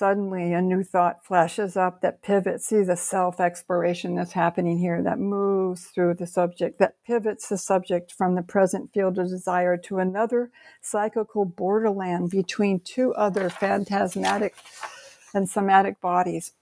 [0.00, 2.64] Suddenly, a new thought flashes up that pivots.
[2.64, 7.58] See the self exploration that's happening here that moves through the subject, that pivots the
[7.58, 14.54] subject from the present field of desire to another psychical borderland between two other phantasmatic
[15.34, 16.52] and somatic bodies.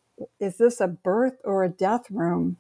[0.41, 2.57] Is this a birth or a death room?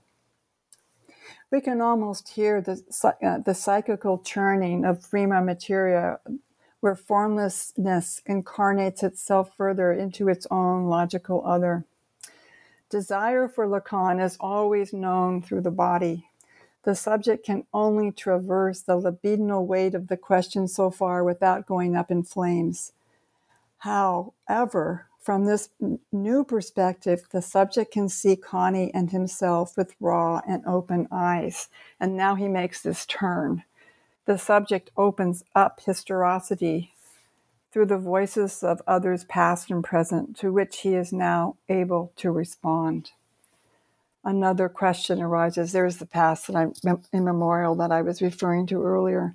[1.50, 2.80] We can almost hear the,
[3.20, 6.20] uh, the psychical churning of prima materia
[6.80, 11.84] where formlessness incarnates itself further into its own logical other.
[12.90, 16.28] Desire for Lacan is always known through the body.
[16.84, 21.96] The subject can only traverse the libidinal weight of the question so far without going
[21.96, 22.92] up in flames.
[23.78, 25.68] However, from this
[26.10, 31.68] new perspective, the subject can see Connie and himself with raw and open eyes.
[32.00, 33.64] And now he makes this turn
[34.28, 36.92] the subject opens up historicity
[37.72, 42.30] through the voices of others past and present to which he is now able to
[42.30, 43.12] respond.
[44.22, 45.72] Another question arises.
[45.72, 46.66] There's the past that I
[47.10, 49.32] immemorial that I was referring to earlier.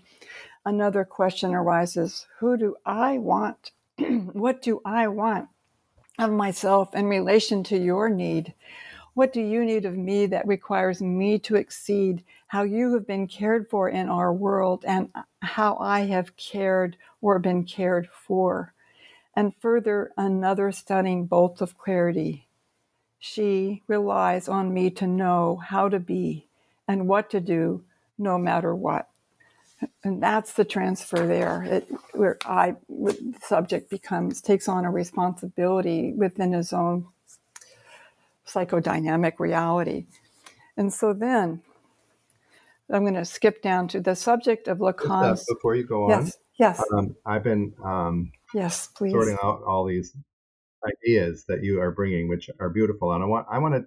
[0.64, 3.72] Another question arises: Who do I want?
[3.98, 5.50] what do I want
[6.20, 8.54] of myself in relation to your need?
[9.16, 13.28] What do you need of me that requires me to exceed how you have been
[13.28, 15.10] cared for in our world and
[15.42, 18.74] how I have cared or been cared for?
[19.36, 22.48] And further, another stunning bolt of clarity.
[23.20, 26.48] She relies on me to know how to be
[26.88, 27.84] and what to do
[28.18, 29.10] no matter what.
[30.04, 36.14] And that's the transfer there, it, where I, the subject becomes, takes on a responsibility
[36.14, 37.08] within his own
[38.48, 40.06] psychodynamic reality.
[40.78, 41.62] And so then
[42.92, 45.40] I'm going to skip down to the subject of Lacan's.
[45.40, 46.84] Yes, before you go on, yes, yes.
[46.96, 50.16] Um, I've been um, yes, please sorting out all these
[50.86, 53.86] ideas that you are bringing, which are beautiful, and I want I want to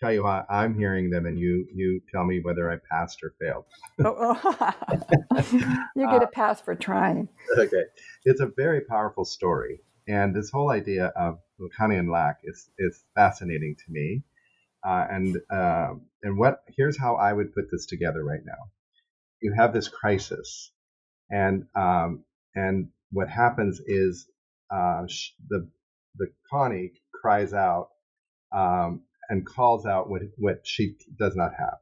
[0.00, 3.34] tell you how I'm hearing them, and you you tell me whether I passed or
[3.40, 3.64] failed.
[4.04, 5.86] oh, oh.
[5.96, 7.28] you get a pass for trying.
[7.58, 7.84] Okay,
[8.24, 13.76] it's a very powerful story And this whole idea of Lacanian lack is, is fascinating
[13.76, 14.22] to me.
[14.84, 15.94] Uh, and uh,
[16.24, 18.70] and what here's how I would put this together right now.
[19.40, 20.72] You have this crisis,
[21.30, 22.24] and um,
[22.56, 24.26] and what happens is
[24.72, 25.68] uh, sh- the
[26.16, 27.90] the Connie cries out
[28.52, 31.78] um, and calls out what what she does not have,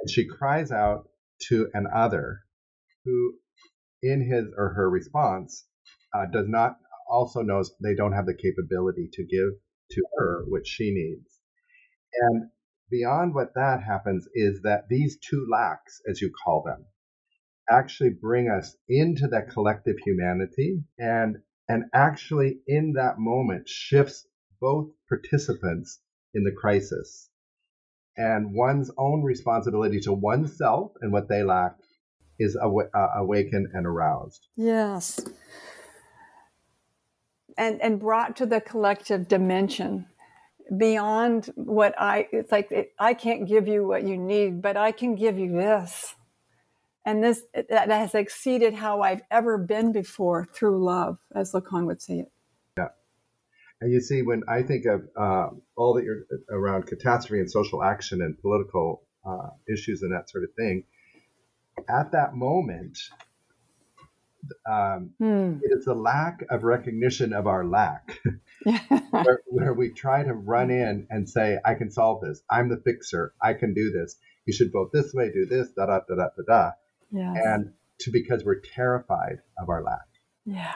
[0.00, 1.10] and she cries out
[1.48, 2.40] to an other
[3.04, 3.34] who,
[4.02, 5.66] in his or her response,
[6.14, 9.50] uh, does not also knows they don't have the capability to give
[9.90, 11.40] to her what she needs.
[12.20, 12.50] And
[12.90, 16.86] beyond what that happens is that these two lacks, as you call them,
[17.70, 21.36] actually bring us into that collective humanity and
[21.68, 24.26] and actually in that moment shifts
[24.60, 26.00] both participants
[26.34, 27.28] in the crisis
[28.16, 31.76] and one's own responsibility to oneself and what they lack
[32.38, 35.20] is aw- uh, awakened and aroused Yes.
[37.58, 40.06] And and brought to the collective dimension
[40.76, 44.92] beyond what I it's like it, I can't give you what you need, but I
[44.92, 46.14] can give you this.
[47.04, 52.00] And this that has exceeded how I've ever been before through love, as Lacan would
[52.00, 52.32] say it.
[52.76, 52.88] Yeah.
[53.80, 57.82] And you see, when I think of uh, all that you're around catastrophe and social
[57.82, 60.84] action and political uh, issues and that sort of thing,
[61.88, 62.98] at that moment,
[64.70, 65.58] um, Hmm.
[65.62, 68.18] it is a lack of recognition of our lack,
[69.10, 72.42] where, where we try to run in and say, I can solve this.
[72.50, 73.32] I'm the fixer.
[73.42, 74.16] I can do this.
[74.46, 76.70] You should vote this way, do this, da da da da da da.
[77.12, 77.36] yes.
[77.44, 80.06] And to because we're terrified of our lack.
[80.44, 80.74] yeah.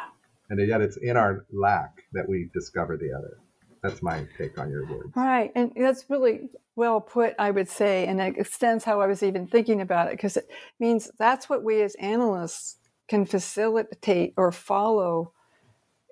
[0.50, 3.38] And yet it's in our lack that we discover the other.
[3.82, 5.10] That's my take on your words.
[5.16, 5.50] Right.
[5.56, 9.46] And that's really well put, I would say, and it extends how I was even
[9.46, 10.48] thinking about it, because it
[10.78, 12.76] means that's what we as analysts
[13.12, 15.34] can facilitate or follow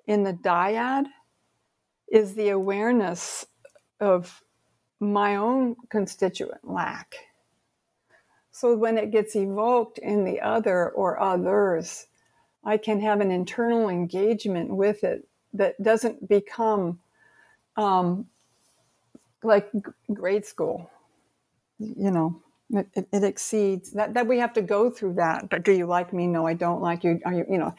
[0.05, 1.05] in the dyad
[2.11, 3.43] is the awareness
[3.99, 4.43] of
[4.99, 7.15] my own constituent lack.
[8.51, 12.05] So when it gets evoked in the other or others,
[12.63, 16.99] I can have an internal engagement with it that doesn't become
[17.77, 18.27] um,
[19.41, 19.71] like
[20.13, 20.91] grade school.
[21.79, 24.13] You know, it, it, exceeds that.
[24.13, 25.49] That we have to go through that.
[25.49, 26.27] But do you like me?
[26.27, 27.19] No, I don't like you.
[27.25, 27.45] Are you?
[27.49, 27.75] You know,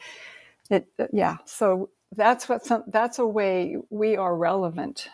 [0.69, 0.87] it.
[0.99, 1.37] uh, Yeah.
[1.45, 2.65] So that's what.
[2.65, 5.09] Some, that's a way we are relevant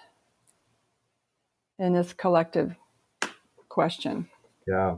[1.77, 2.75] in this collective
[3.69, 4.29] question.
[4.67, 4.97] Yeah.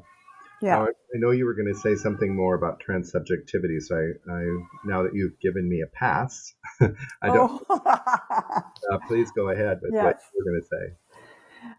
[0.62, 0.76] Yeah.
[0.76, 4.44] Now, I know you were going to say something more about transsubjectivity, so I, I
[4.86, 7.64] now that you've given me a pass, I don't.
[7.70, 8.62] Oh.
[8.92, 11.11] Uh, please go ahead with what you were going to say.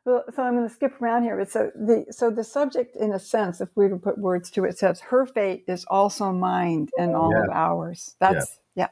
[0.05, 1.37] Well, so I'm going to skip around here.
[1.37, 4.51] But so the so the subject, in a sense, if we were to put words
[4.53, 8.16] to it, says her fate is also mine and all of ours.
[8.18, 8.89] That's yeah.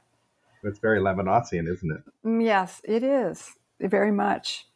[0.63, 2.03] It's very Levinasian, isn't it?
[2.27, 4.67] Mm, Yes, it is very much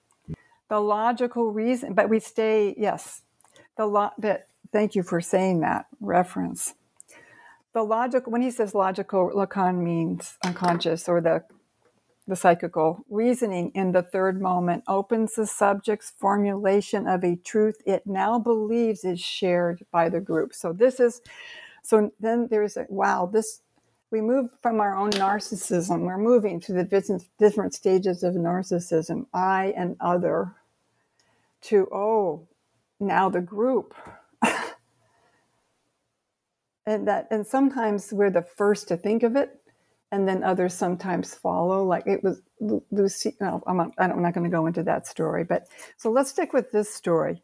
[0.68, 1.94] the logical reason.
[1.94, 3.22] But we stay yes,
[3.76, 4.14] the lot.
[4.18, 6.74] But thank you for saying that reference.
[7.74, 11.44] The logical when he says logical, Lacan means unconscious or the
[12.26, 18.06] the psychical reasoning in the third moment opens the subject's formulation of a truth it
[18.06, 20.54] now believes is shared by the group.
[20.54, 21.20] So this is
[21.82, 23.60] so then there's a wow, this
[24.10, 26.02] we move from our own narcissism.
[26.02, 30.54] We're moving to the different, stages of narcissism, I and other,
[31.62, 32.46] to oh,
[33.00, 33.92] now the group.
[36.86, 39.60] and that and sometimes we're the first to think of it
[40.14, 42.40] and then others sometimes follow like it was
[42.90, 46.30] lucy no, I'm not, i'm not going to go into that story but so let's
[46.30, 47.42] stick with this story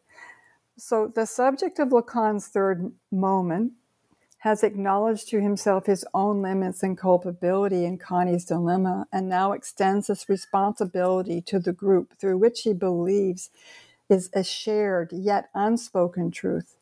[0.77, 3.73] so the subject of lacan's third moment
[4.39, 10.07] has acknowledged to himself his own limits and culpability in Connie's dilemma and now extends
[10.07, 13.51] this responsibility to the group through which he believes
[14.09, 16.77] is a shared yet unspoken truth.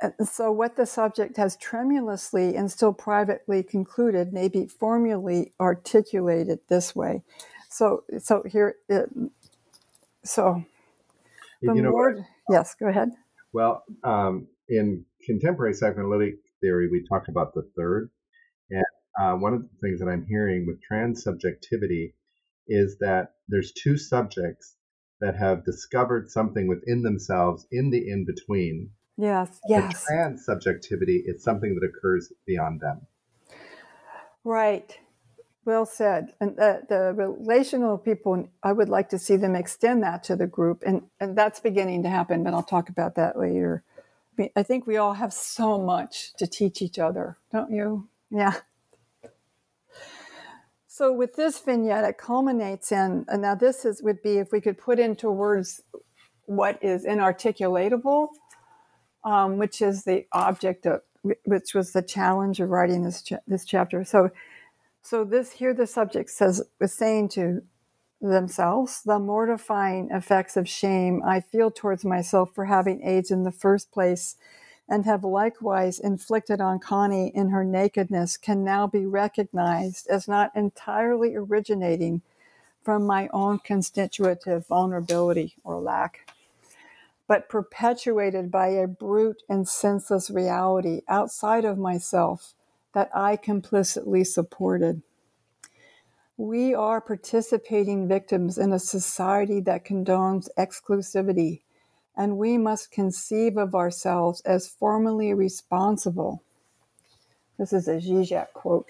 [0.00, 6.58] And so, what the subject has tremulously and still privately concluded may be formally articulated
[6.68, 7.22] this way.
[7.70, 9.08] So, so here, it,
[10.24, 10.62] so
[11.62, 13.10] the you know, more, yes, go ahead.
[13.52, 18.10] well, um, in contemporary psychoanalytic theory, we talk about the third.
[18.70, 18.84] And
[19.20, 22.12] uh, one of the things that I'm hearing with transsubjectivity
[22.68, 24.76] is that there's two subjects
[25.20, 28.90] that have discovered something within themselves in the in between.
[29.16, 30.04] Yes, yes.
[30.04, 33.06] The transsubjectivity is something that occurs beyond them.
[34.44, 34.98] Right.
[35.64, 36.34] Well said.
[36.40, 40.46] And the, the relational people, I would like to see them extend that to the
[40.46, 40.82] group.
[40.86, 43.82] And, and that's beginning to happen, but I'll talk about that later.
[44.38, 48.08] I, mean, I think we all have so much to teach each other, don't you?
[48.30, 48.54] Yeah.
[50.86, 54.60] So with this vignette, it culminates in, and now this is would be if we
[54.60, 55.82] could put into words
[56.46, 58.28] what is inarticulatable,
[59.26, 61.02] um, which is the object of,
[61.46, 64.04] which was the challenge of writing this cha- this chapter.
[64.04, 64.30] So,
[65.02, 67.62] so this here the subject says is saying to
[68.22, 73.52] themselves the mortifying effects of shame I feel towards myself for having AIDS in the
[73.52, 74.36] first place
[74.88, 80.52] and have likewise inflicted on Connie in her nakedness can now be recognized as not
[80.56, 82.22] entirely originating
[82.84, 86.32] from my own constitutive vulnerability or lack,
[87.28, 92.54] but perpetuated by a brute and senseless reality outside of myself
[92.94, 95.02] that I complicitly supported.
[96.36, 101.62] We are participating victims in a society that condones exclusivity
[102.16, 106.42] and we must conceive of ourselves as formally responsible.
[107.58, 108.88] This is a Zizek quote.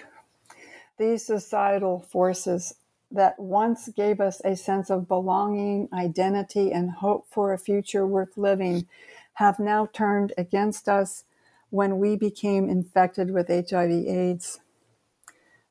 [0.99, 2.75] These societal forces
[3.11, 8.37] that once gave us a sense of belonging, identity, and hope for a future worth
[8.37, 8.87] living
[9.35, 11.25] have now turned against us
[11.71, 14.61] when we became infected with HIV/AIDS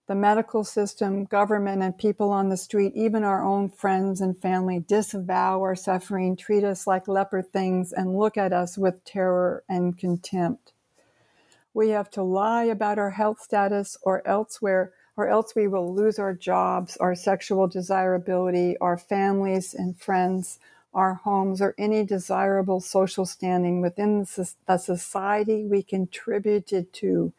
[0.07, 4.79] the medical system, government, and people on the street, even our own friends and family,
[4.79, 9.97] disavow our suffering, treat us like leper things, and look at us with terror and
[9.97, 10.73] contempt.
[11.73, 16.19] We have to lie about our health status or elsewhere, or else we will lose
[16.19, 20.59] our jobs, our sexual desirability, our families and friends,
[20.93, 24.25] our homes, or any desirable social standing within
[24.67, 27.33] the society we contributed to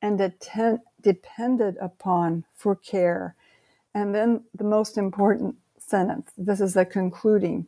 [0.00, 3.34] and attend, depended upon for care.
[3.94, 7.66] And then the most important sentence this is the concluding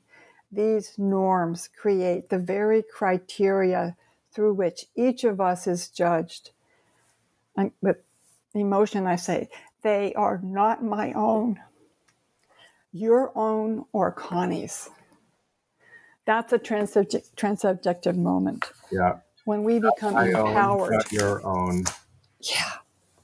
[0.53, 3.97] these norms create the very criteria
[4.33, 6.51] through which each of us is judged.
[7.57, 7.99] And with
[8.55, 9.49] emotion, I say,
[9.83, 11.61] they are not my own,
[12.93, 14.91] your own or Connie's.
[16.27, 18.71] That's a transsubject, transsubjective moment.
[18.91, 19.19] Yeah.
[19.45, 20.93] When we become my empowered.
[20.93, 21.85] Own, not your own.
[22.41, 22.73] Yeah.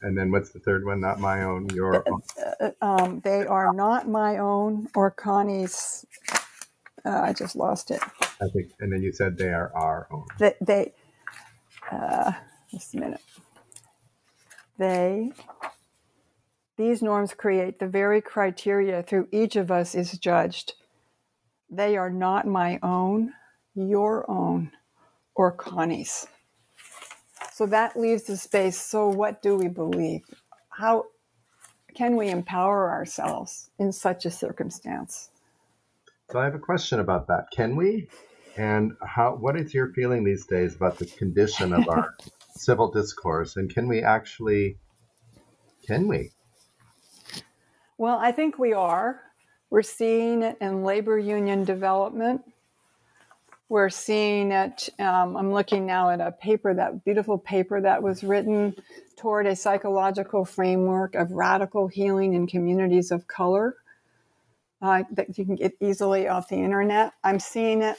[0.03, 1.01] And then what's the third one?
[1.01, 2.22] Not my own, your own.
[2.61, 6.07] Uh, um, they are not my own or Connie's.
[7.05, 8.01] Uh, I just lost it.
[8.41, 10.27] I think, and then you said they are our own.
[10.39, 10.93] They, they
[11.91, 12.33] uh,
[12.70, 13.20] just a minute.
[14.79, 15.33] They,
[16.77, 20.74] these norms create the very criteria through each of us is judged.
[21.70, 23.33] They are not my own,
[23.74, 24.72] your own,
[25.35, 26.27] or Connie's.
[27.53, 28.79] So that leaves the space.
[28.79, 30.22] So, what do we believe?
[30.68, 31.07] How
[31.95, 35.31] can we empower ourselves in such a circumstance?
[36.31, 37.47] So, I have a question about that.
[37.51, 38.09] Can we?
[38.57, 39.37] And how?
[39.37, 42.14] What is your feeling these days about the condition of our
[42.57, 43.57] civil discourse?
[43.57, 44.78] And can we actually?
[45.86, 46.30] Can we?
[47.98, 49.20] Well, I think we are.
[49.70, 52.42] We're seeing it in labor union development.
[53.68, 54.88] We're seeing it.
[54.98, 58.76] Um, I'm looking now at a paper, that beautiful paper that was written
[59.16, 63.76] toward a psychological framework of radical healing in communities of color
[64.82, 67.12] uh, that you can get easily off the internet.
[67.24, 67.96] I'm seeing it.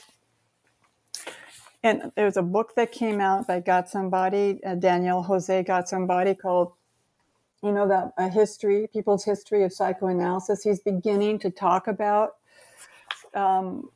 [1.82, 6.72] And there's a book that came out by Gaztambide, uh, Daniel Jose Gaztambide called,
[7.62, 10.64] you know, that a history, people's history of psychoanalysis.
[10.64, 12.36] He's beginning to talk about
[13.34, 13.90] um,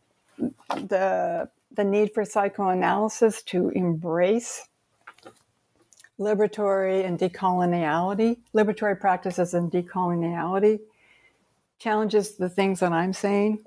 [0.69, 4.69] the the need for psychoanalysis to embrace
[6.21, 10.81] liberatory and decoloniality, liberatory practices and decoloniality,
[11.79, 13.65] challenges the things that I'm saying.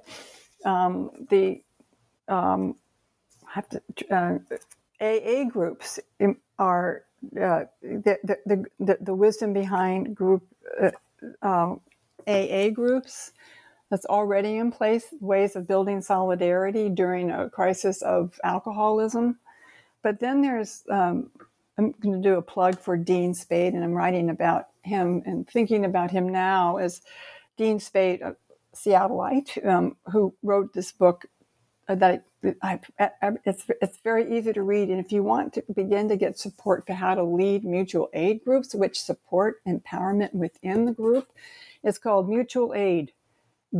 [0.63, 1.61] Um, the
[2.27, 2.75] um,
[3.55, 3.81] have to,
[4.13, 4.37] uh,
[4.99, 5.97] AA groups
[6.59, 7.03] are
[7.41, 10.43] uh, the, the, the, the, wisdom behind group
[10.81, 10.91] uh,
[11.41, 11.79] um,
[12.27, 13.31] AA groups
[13.89, 19.39] that's already in place, ways of building solidarity during a crisis of alcoholism.
[20.03, 21.31] But then there's, um,
[21.77, 25.47] I'm going to do a plug for Dean Spade, and I'm writing about him and
[25.47, 27.01] thinking about him now as
[27.57, 28.35] Dean Spade, a
[28.75, 31.25] Seattleite, um, who wrote this book
[31.87, 32.25] Uh, that
[32.63, 34.89] I, I, it's, it's very easy to read.
[34.89, 38.43] And if you want to begin to get support for how to lead mutual aid
[38.45, 41.29] groups, which support empowerment within the group,
[41.83, 43.11] it's called Mutual Aid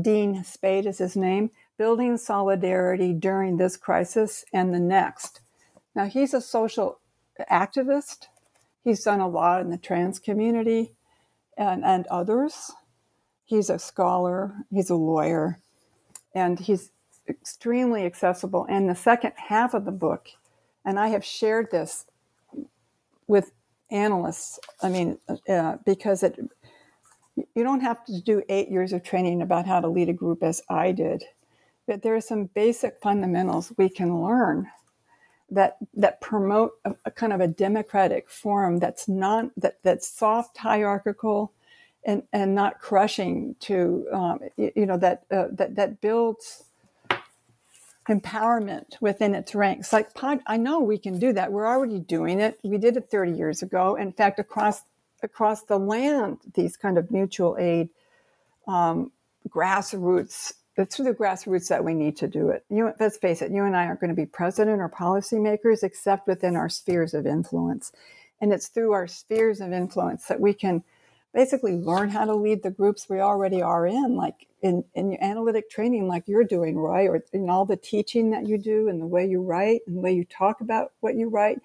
[0.01, 5.41] Dean Spade is his name, building solidarity during this crisis and the next.
[5.95, 6.99] Now, he's a social
[7.51, 8.27] activist.
[8.83, 10.93] He's done a lot in the trans community
[11.57, 12.71] and, and others.
[13.45, 15.59] He's a scholar, he's a lawyer,
[16.35, 16.91] and he's
[17.27, 18.65] extremely accessible.
[18.69, 20.27] And the second half of the book,
[20.83, 22.05] and I have shared this
[23.27, 23.51] with
[23.91, 25.17] analysts, I mean,
[25.49, 26.39] uh, because it
[27.53, 30.41] you don't have to do eight years of training about how to lead a group
[30.41, 31.23] as I did,
[31.85, 34.69] but there are some basic fundamentals we can learn
[35.51, 40.57] that that promote a, a kind of a democratic forum that's not that that's soft
[40.57, 41.51] hierarchical
[42.05, 46.63] and and not crushing to um, you, you, know that uh, that that builds
[48.09, 49.91] empowerment within its ranks.
[49.91, 51.51] Like pod, I know we can do that.
[51.51, 52.59] We're already doing it.
[52.63, 53.95] We did it 30 years ago.
[53.95, 54.83] In fact, across
[55.23, 57.89] across the land, these kind of mutual aid
[58.67, 59.11] um,
[59.49, 60.53] grassroots.
[60.77, 62.65] It's through the grassroots that we need to do it.
[62.69, 63.51] You, let's face it.
[63.51, 67.25] You and I aren't going to be president or policymakers except within our spheres of
[67.25, 67.91] influence,
[68.41, 70.83] and it's through our spheres of influence that we can
[71.35, 75.21] basically learn how to lead the groups we already are in, like in, in your
[75.21, 79.01] analytic training, like you're doing, Roy, or in all the teaching that you do and
[79.01, 81.59] the way you write and the way you talk about what you write.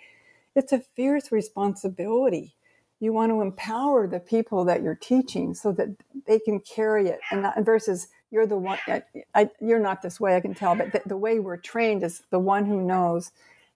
[0.57, 2.57] It's a fierce responsibility.
[2.99, 5.89] You want to empower the people that you're teaching so that
[6.27, 8.79] they can carry it, and not, versus you're the one.
[8.89, 9.03] I,
[9.37, 12.23] I, you're not this way, I can tell, but the, the way we're trained is
[12.31, 13.31] the one who knows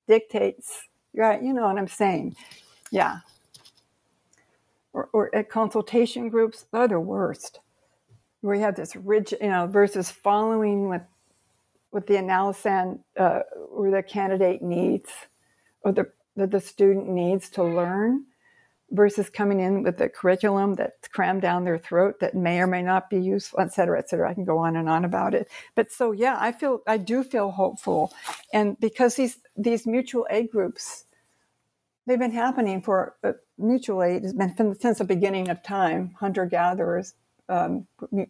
[0.09, 0.89] dictates.
[1.15, 1.41] Right?
[1.41, 2.35] You know what I'm saying?
[2.91, 3.21] Yeah
[4.95, 7.61] or, or at consultation groups, they're the worst.
[8.41, 11.03] We have this rigid, you know, versus following with
[11.91, 13.41] what the analysis uh,
[13.71, 15.11] or the candidate needs
[15.83, 18.25] or the, the, the student needs to learn
[18.91, 22.83] versus coming in with a curriculum that's crammed down their throat that may or may
[22.83, 24.31] not be useful, et cetera, et cetera.
[24.31, 25.49] I can go on and on about it.
[25.75, 28.13] But so yeah, I feel I do feel hopeful.
[28.53, 31.05] And because these these mutual aid groups
[32.07, 33.17] they've been happening for
[33.59, 36.15] mutual aid has been since the beginning of time.
[36.19, 37.15] Hunter gatherers
[37.49, 37.87] um,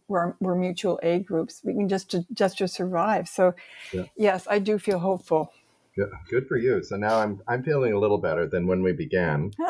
[0.08, 1.60] were, were mutual aid groups.
[1.64, 3.28] We can just to, just to survive.
[3.28, 3.54] So,
[3.92, 4.04] yeah.
[4.16, 5.52] yes, I do feel hopeful.
[5.96, 6.82] Good, good for you.
[6.82, 9.52] So now I'm I'm feeling a little better than when we began.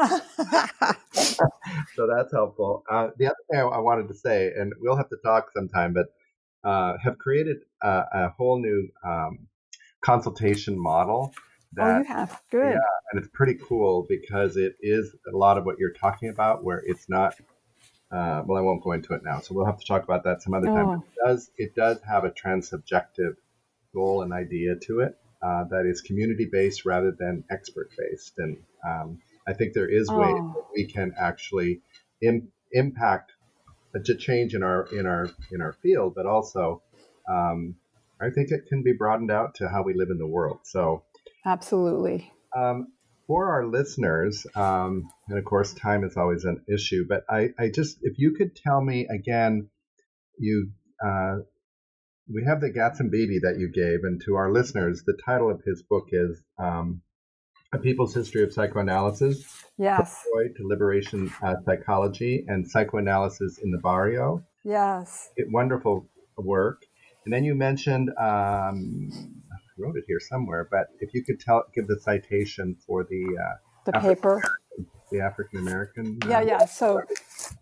[1.13, 2.83] so that's helpful.
[2.91, 6.07] Uh, the other thing I wanted to say, and we'll have to talk sometime, but
[6.67, 9.49] uh, have created a, a whole new um,
[10.01, 11.35] consultation model
[11.77, 12.73] that, oh, you have good.
[12.73, 12.79] Yeah,
[13.13, 16.83] and it's pretty cool because it is a lot of what you're talking about, where
[16.85, 17.35] it's not.
[18.11, 20.43] Uh, well, I won't go into it now, so we'll have to talk about that
[20.43, 20.87] some other time.
[20.87, 20.95] Oh.
[20.95, 23.37] It does it does have a transsubjective
[23.93, 28.57] goal and idea to it uh, that is community based rather than expert based, and
[28.87, 29.19] um,
[29.49, 30.19] I think there is oh.
[30.19, 31.81] ways that we can actually
[32.23, 33.33] Im- impact
[33.95, 36.83] a change in our in our in our field, but also
[37.29, 37.77] um,
[38.21, 40.61] I think it can be broadened out to how we live in the world.
[40.63, 41.03] So
[41.45, 42.33] Absolutely.
[42.57, 42.89] Um,
[43.27, 47.71] for our listeners, um, and of course, time is always an issue, but I, I
[47.75, 49.69] just, if you could tell me again,
[50.39, 50.71] you,
[51.05, 51.37] uh,
[52.33, 55.83] we have the Gatsby that you gave, and to our listeners, the title of his
[55.83, 57.03] book is um,
[57.73, 59.45] A People's History of Psychoanalysis.
[59.79, 60.23] Yes.
[60.57, 64.45] to Liberation uh, Psychology and Psychoanalysis in the Barrio.
[64.65, 65.31] Yes.
[65.37, 66.83] It, wonderful work.
[67.25, 69.11] And then you mentioned um,
[69.79, 73.57] wrote it here somewhere, but if you could tell, give the citation for the uh,
[73.85, 74.43] the paper,
[75.11, 76.19] the African American.
[76.25, 76.65] Uh, yeah, yeah.
[76.65, 77.03] So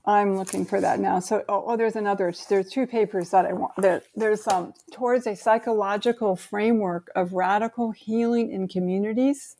[0.05, 1.21] I'm looking for that now.
[1.21, 2.33] So oh, oh, there's another.
[2.49, 3.73] There's two papers that I want.
[3.77, 9.57] There, there's um towards a psychological framework of radical healing in communities.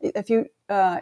[0.00, 1.00] If you uh,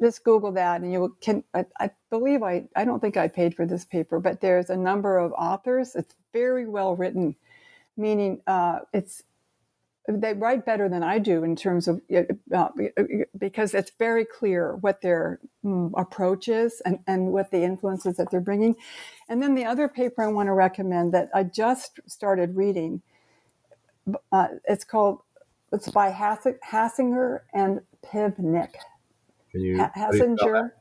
[0.00, 1.44] just Google that, and you can.
[1.54, 2.64] I, I believe I.
[2.76, 5.94] I don't think I paid for this paper, but there's a number of authors.
[5.94, 7.36] It's very well written,
[7.96, 9.22] meaning uh, it's
[10.06, 12.00] they write better than I do in terms of
[12.54, 12.68] uh,
[13.38, 18.30] because it's very clear what their um, approach is and, and what the influences that
[18.30, 18.76] they're bringing.
[19.28, 23.00] And then the other paper I want to recommend that I just started reading,
[24.30, 25.20] uh, it's called
[25.72, 28.74] it's by Hassinger and Pivnick.
[29.50, 30.72] Can you Hassinger?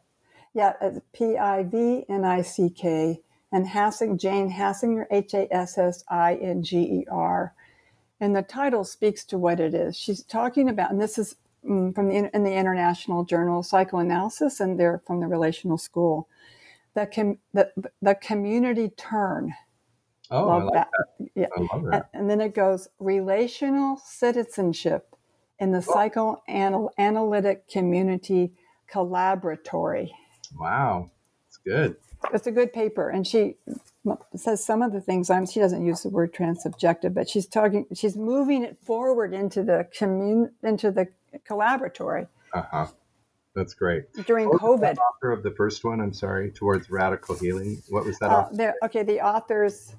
[0.53, 0.73] Yeah,
[1.13, 3.21] P I V N I C K
[3.53, 7.53] and Hassing Jane Hassinger H A S S I N G E R
[8.23, 9.97] and the title speaks to what it is.
[9.97, 11.35] She's talking about, and this is
[11.67, 16.29] mm, from the in the International Journal of Psychoanalysis, and they're from the Relational School.
[16.93, 17.69] The com, the,
[18.01, 19.53] the community turn.
[20.31, 20.87] Oh, love I like that.
[21.19, 21.27] that.
[21.35, 21.47] Yeah.
[21.57, 22.09] I love that.
[22.13, 25.15] And, and, then it goes relational citizenship
[25.59, 25.93] in the oh.
[25.93, 28.53] psychoanalytic community
[28.91, 30.11] collaboratory.
[30.57, 31.11] Wow,
[31.47, 31.97] it's good.
[32.33, 33.57] It's a good paper, and she
[34.35, 37.85] says some of the things I'm, she doesn't use the word transsubjective, but she's talking,
[37.93, 41.07] she's moving it forward into the commun, into the
[41.49, 42.27] collaboratory.
[42.53, 42.87] Uh huh.
[43.55, 44.11] That's great.
[44.25, 44.97] During COVID.
[44.97, 47.81] author of the first one, I'm sorry, towards radical healing.
[47.89, 48.31] What was that?
[48.31, 49.95] Uh, there, okay, the authors,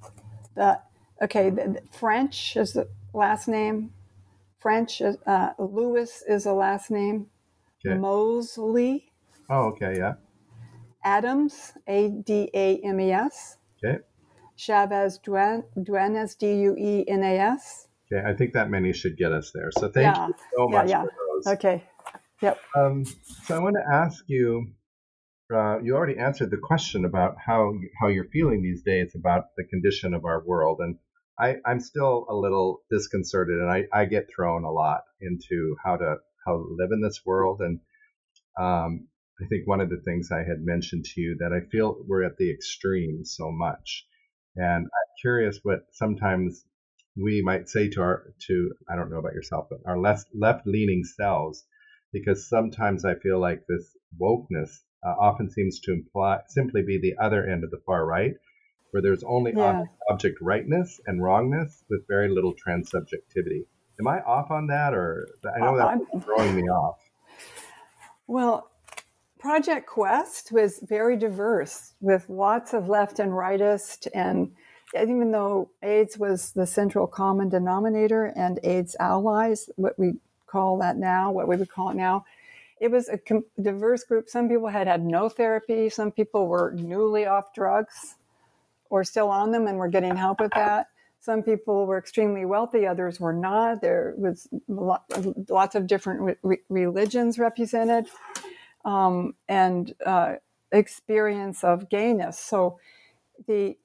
[0.56, 0.80] the,
[1.22, 3.92] okay, the, the French is the last name.
[4.58, 7.26] French, is, uh, Lewis is the last name.
[7.86, 7.96] Okay.
[7.96, 9.12] Mosley.
[9.48, 10.14] Oh, okay, yeah
[11.04, 13.58] Adames, A D A M E S.
[13.84, 13.98] Okay.
[14.56, 17.88] Chavez Duenas, D U E N A S.
[18.12, 19.70] Okay, I think that many should get us there.
[19.72, 20.28] So thank Yeah.
[20.28, 21.02] you so Yeah, much yeah.
[21.02, 21.12] for
[21.42, 21.54] those.
[21.54, 21.84] Okay.
[22.40, 22.58] Yep.
[22.76, 24.72] Um, so I want to ask you.
[25.54, 29.64] Uh, you already answered the question about how how you're feeling these days about the
[29.64, 30.96] condition of our world, and
[31.38, 35.96] I, I'm still a little disconcerted, and I, I get thrown a lot into how
[35.96, 36.16] to
[36.46, 37.80] how to live in this world, and
[38.58, 39.08] um,
[39.42, 42.22] I think one of the things I had mentioned to you that I feel we're
[42.22, 44.06] at the extreme so much,
[44.56, 46.64] and I'm curious what sometimes
[47.16, 50.66] we might say to our to I don't know about yourself, but our less left
[50.66, 51.64] leaning selves,
[52.12, 54.70] because sometimes I feel like this wokeness
[55.04, 58.34] uh, often seems to imply simply be the other end of the far right,
[58.92, 59.80] where there's only Yeah.
[59.80, 63.66] ob- object rightness and wrongness with very little transsubjectivity.
[63.98, 67.00] Am I off on that, or I know I'm- that's throwing me off?
[68.26, 68.70] Well,
[69.44, 74.08] Project Quest was very diverse with lots of left and rightist.
[74.14, 74.50] And
[74.98, 80.14] even though AIDS was the central common denominator and AIDS allies, what we
[80.46, 82.24] call that now, what we would call it now,
[82.80, 83.18] it was a
[83.60, 84.30] diverse group.
[84.30, 88.14] Some people had had no therapy, some people were newly off drugs
[88.88, 90.86] or still on them and were getting help with that.
[91.20, 93.82] Some people were extremely wealthy, others were not.
[93.82, 95.02] There was lo-
[95.50, 98.08] lots of different re- religions represented
[98.84, 100.34] um, and uh,
[100.72, 102.38] experience of gayness.
[102.38, 102.78] So,
[103.46, 103.76] the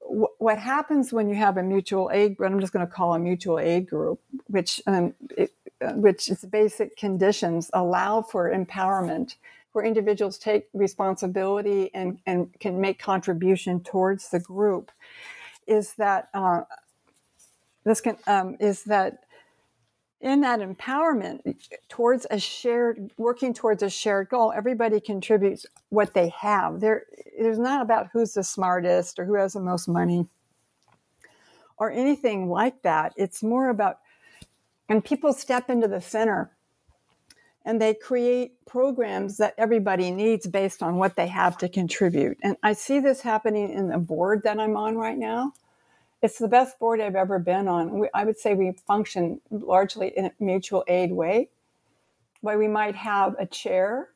[0.00, 2.52] wh- what happens when you have a mutual aid group?
[2.52, 5.52] I'm just going to call a mutual aid group, which um, it,
[5.82, 9.36] uh, which its basic conditions allow for empowerment,
[9.72, 14.92] where individuals take responsibility and and can make contribution towards the group.
[15.66, 16.62] Is that uh,
[17.84, 19.23] this can um, is that
[20.24, 21.54] in that empowerment
[21.88, 26.80] towards a shared working towards a shared goal everybody contributes what they have.
[26.80, 27.04] There
[27.38, 30.26] there's not about who's the smartest or who has the most money
[31.76, 33.12] or anything like that.
[33.16, 33.98] It's more about
[34.88, 36.50] and people step into the center
[37.66, 42.38] and they create programs that everybody needs based on what they have to contribute.
[42.42, 45.52] And i see this happening in the board that i'm on right now
[46.24, 47.98] it's the best board I've ever been on.
[47.98, 51.50] We, I would say we function largely in a mutual aid way,
[52.40, 54.08] where we might have a chair,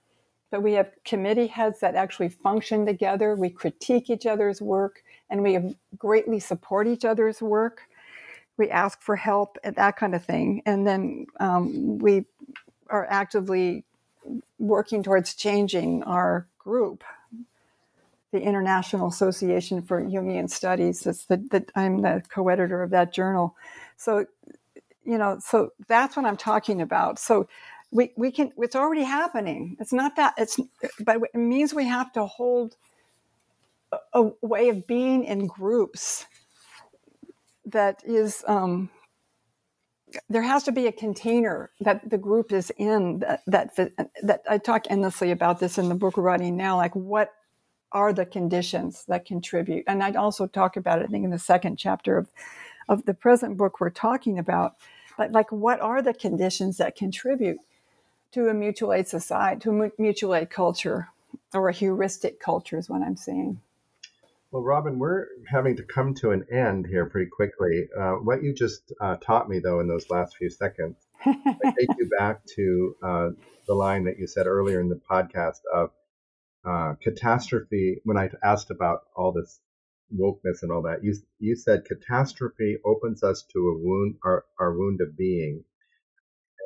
[0.50, 3.34] but we have committee heads that actually function together.
[3.34, 7.82] We critique each other's work, and we greatly support each other's work.
[8.56, 12.24] We ask for help and that kind of thing, and then um, we
[12.88, 13.84] are actively
[14.58, 17.04] working towards changing our group
[18.32, 21.06] the International Association for Jungian Studies.
[21.06, 23.56] It's the, the, I'm the co-editor of that journal.
[23.96, 24.26] So,
[25.04, 27.18] you know, so that's what I'm talking about.
[27.18, 27.48] So
[27.90, 29.76] we, we can, it's already happening.
[29.80, 30.60] It's not that it's,
[31.00, 32.76] but it means we have to hold
[33.92, 36.26] a, a way of being in groups
[37.64, 38.90] that is, um,
[40.28, 43.74] there has to be a container that the group is in that, that,
[44.22, 47.32] that I talk endlessly about this in the book writing now, like what
[47.92, 49.84] are the conditions that contribute.
[49.86, 52.30] And I'd also talk about it, I think, in the second chapter of,
[52.88, 54.76] of the present book we're talking about.
[55.16, 57.58] But like, what are the conditions that contribute
[58.32, 61.08] to a mutual aid society, to a mutual aid culture,
[61.54, 63.60] or a heuristic culture is what I'm saying.
[64.50, 67.88] Well, Robin, we're having to come to an end here pretty quickly.
[67.98, 71.34] Uh, what you just uh, taught me, though, in those last few seconds, I
[71.78, 73.28] take you back to uh,
[73.66, 75.90] the line that you said earlier in the podcast of
[76.68, 78.00] uh, catastrophe.
[78.04, 79.60] When I asked about all this
[80.14, 84.76] wokeness and all that, you you said catastrophe opens us to a wound, our, our
[84.76, 85.64] wound of being,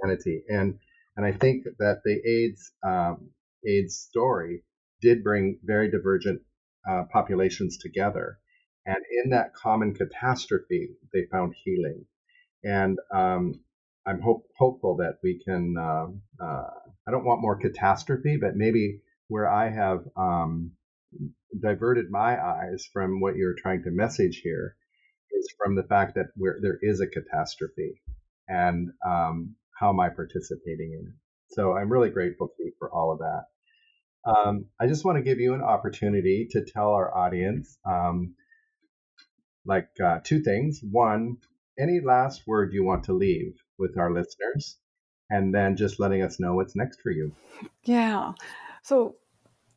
[0.02, 0.78] humanity, and
[1.16, 3.30] and I think that the AIDS um,
[3.66, 4.64] AIDS story
[5.00, 6.42] did bring very divergent
[6.88, 8.38] uh, populations together,
[8.86, 12.06] and in that common catastrophe, they found healing,
[12.64, 13.60] and um,
[14.06, 15.76] I'm hope, hopeful that we can.
[15.78, 16.06] Uh,
[16.44, 16.70] uh,
[17.06, 19.00] I don't want more catastrophe, but maybe
[19.32, 20.72] where I have um,
[21.58, 24.76] diverted my eyes from what you're trying to message here
[25.32, 26.26] is from the fact that
[26.60, 28.02] there is a catastrophe,
[28.46, 31.14] and um, how am I participating in it?
[31.48, 33.44] So I'm really grateful to you for all of that.
[34.30, 38.34] Um, I just want to give you an opportunity to tell our audience, um,
[39.64, 40.80] like uh, two things.
[40.82, 41.38] One,
[41.78, 44.76] any last word you want to leave with our listeners,
[45.30, 47.32] and then just letting us know what's next for you.
[47.84, 48.32] Yeah.
[48.82, 49.16] So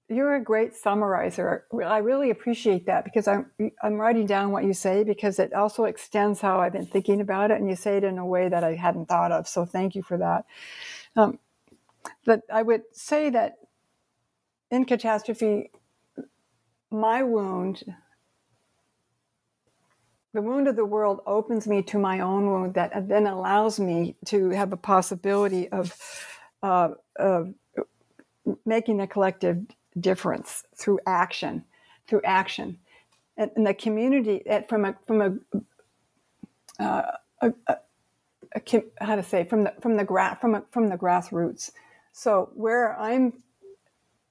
[0.08, 1.66] you're a great summarizer.
[1.84, 3.52] I really appreciate that because I'm
[3.82, 7.52] I'm writing down what you say because it also extends how I've been thinking about
[7.52, 9.48] it, and you say it in a way that I hadn't thought of.
[9.48, 10.46] So thank you for that.
[11.16, 11.40] Um,
[12.26, 13.58] but I would say that
[14.70, 15.72] in catastrophe,
[16.92, 17.84] my wound,
[20.34, 24.16] the wound of the world opens me to my own wound that then allows me
[24.26, 25.98] to have a possibility of,
[26.62, 27.54] uh, of
[28.66, 29.66] making a collective
[30.00, 31.64] difference through action,
[32.08, 32.80] through action.
[33.38, 37.78] And, and the community, from a, from a, uh, a, a,
[38.56, 41.72] a, how to say, from the, from the, gra- from, a, from the grassroots.
[42.14, 43.34] So where I'm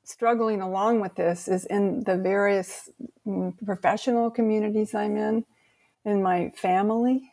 [0.04, 2.90] struggling along with this is in the various
[3.26, 5.44] mm, professional communities I'm in,
[6.04, 7.32] in my family,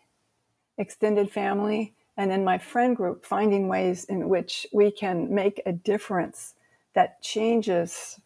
[0.77, 5.71] extended family, and in my friend group, finding ways in which we can make a
[5.71, 6.53] difference
[6.93, 8.19] that changes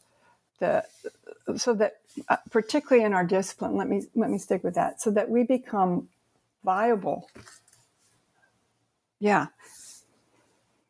[0.59, 0.84] the
[1.57, 1.97] so that
[2.30, 5.43] uh, particularly in our discipline let me let me stick with that so that we
[5.43, 6.07] become
[6.63, 7.30] viable.
[9.20, 9.47] Yeah.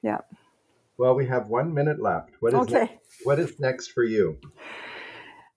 [0.01, 0.19] Yeah.
[0.97, 2.31] Well we have one minute left.
[2.39, 2.73] What is okay.
[2.73, 4.37] next, what is next for you?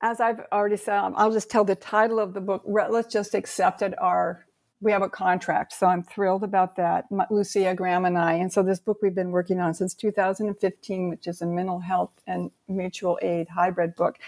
[0.00, 3.82] As i've already said i'll just tell the title of the book let's just accept
[3.82, 4.46] it our
[4.80, 7.06] we have a contract, so I'm thrilled about that.
[7.30, 11.26] Lucia Graham and I, and so this book we've been working on since 2015, which
[11.26, 14.18] is a mental health and mutual aid hybrid book.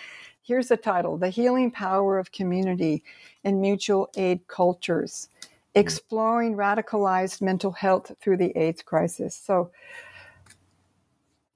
[0.43, 3.05] Here's the title: "The Healing Power of Community
[3.45, 5.29] in Mutual Aid Cultures:
[5.77, 9.71] Exploring Radicalized Mental Health Through the AIDS Crisis." So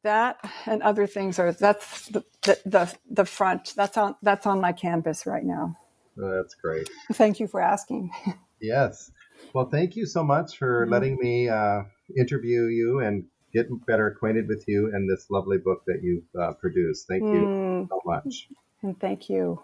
[0.04, 4.60] that and other things are that's the the the, the front that's on that's on
[4.60, 5.76] my canvas right now.
[6.22, 6.88] Oh, that's great.
[7.14, 8.12] Thank you for asking.
[8.60, 9.10] Yes.
[9.54, 10.92] Well, thank you so much for mm-hmm.
[10.92, 11.82] letting me uh,
[12.16, 16.52] interview you and get better acquainted with you and this lovely book that you've uh,
[16.54, 17.06] produced.
[17.08, 17.88] Thank you mm.
[17.88, 18.48] so much.
[18.82, 19.62] And thank you.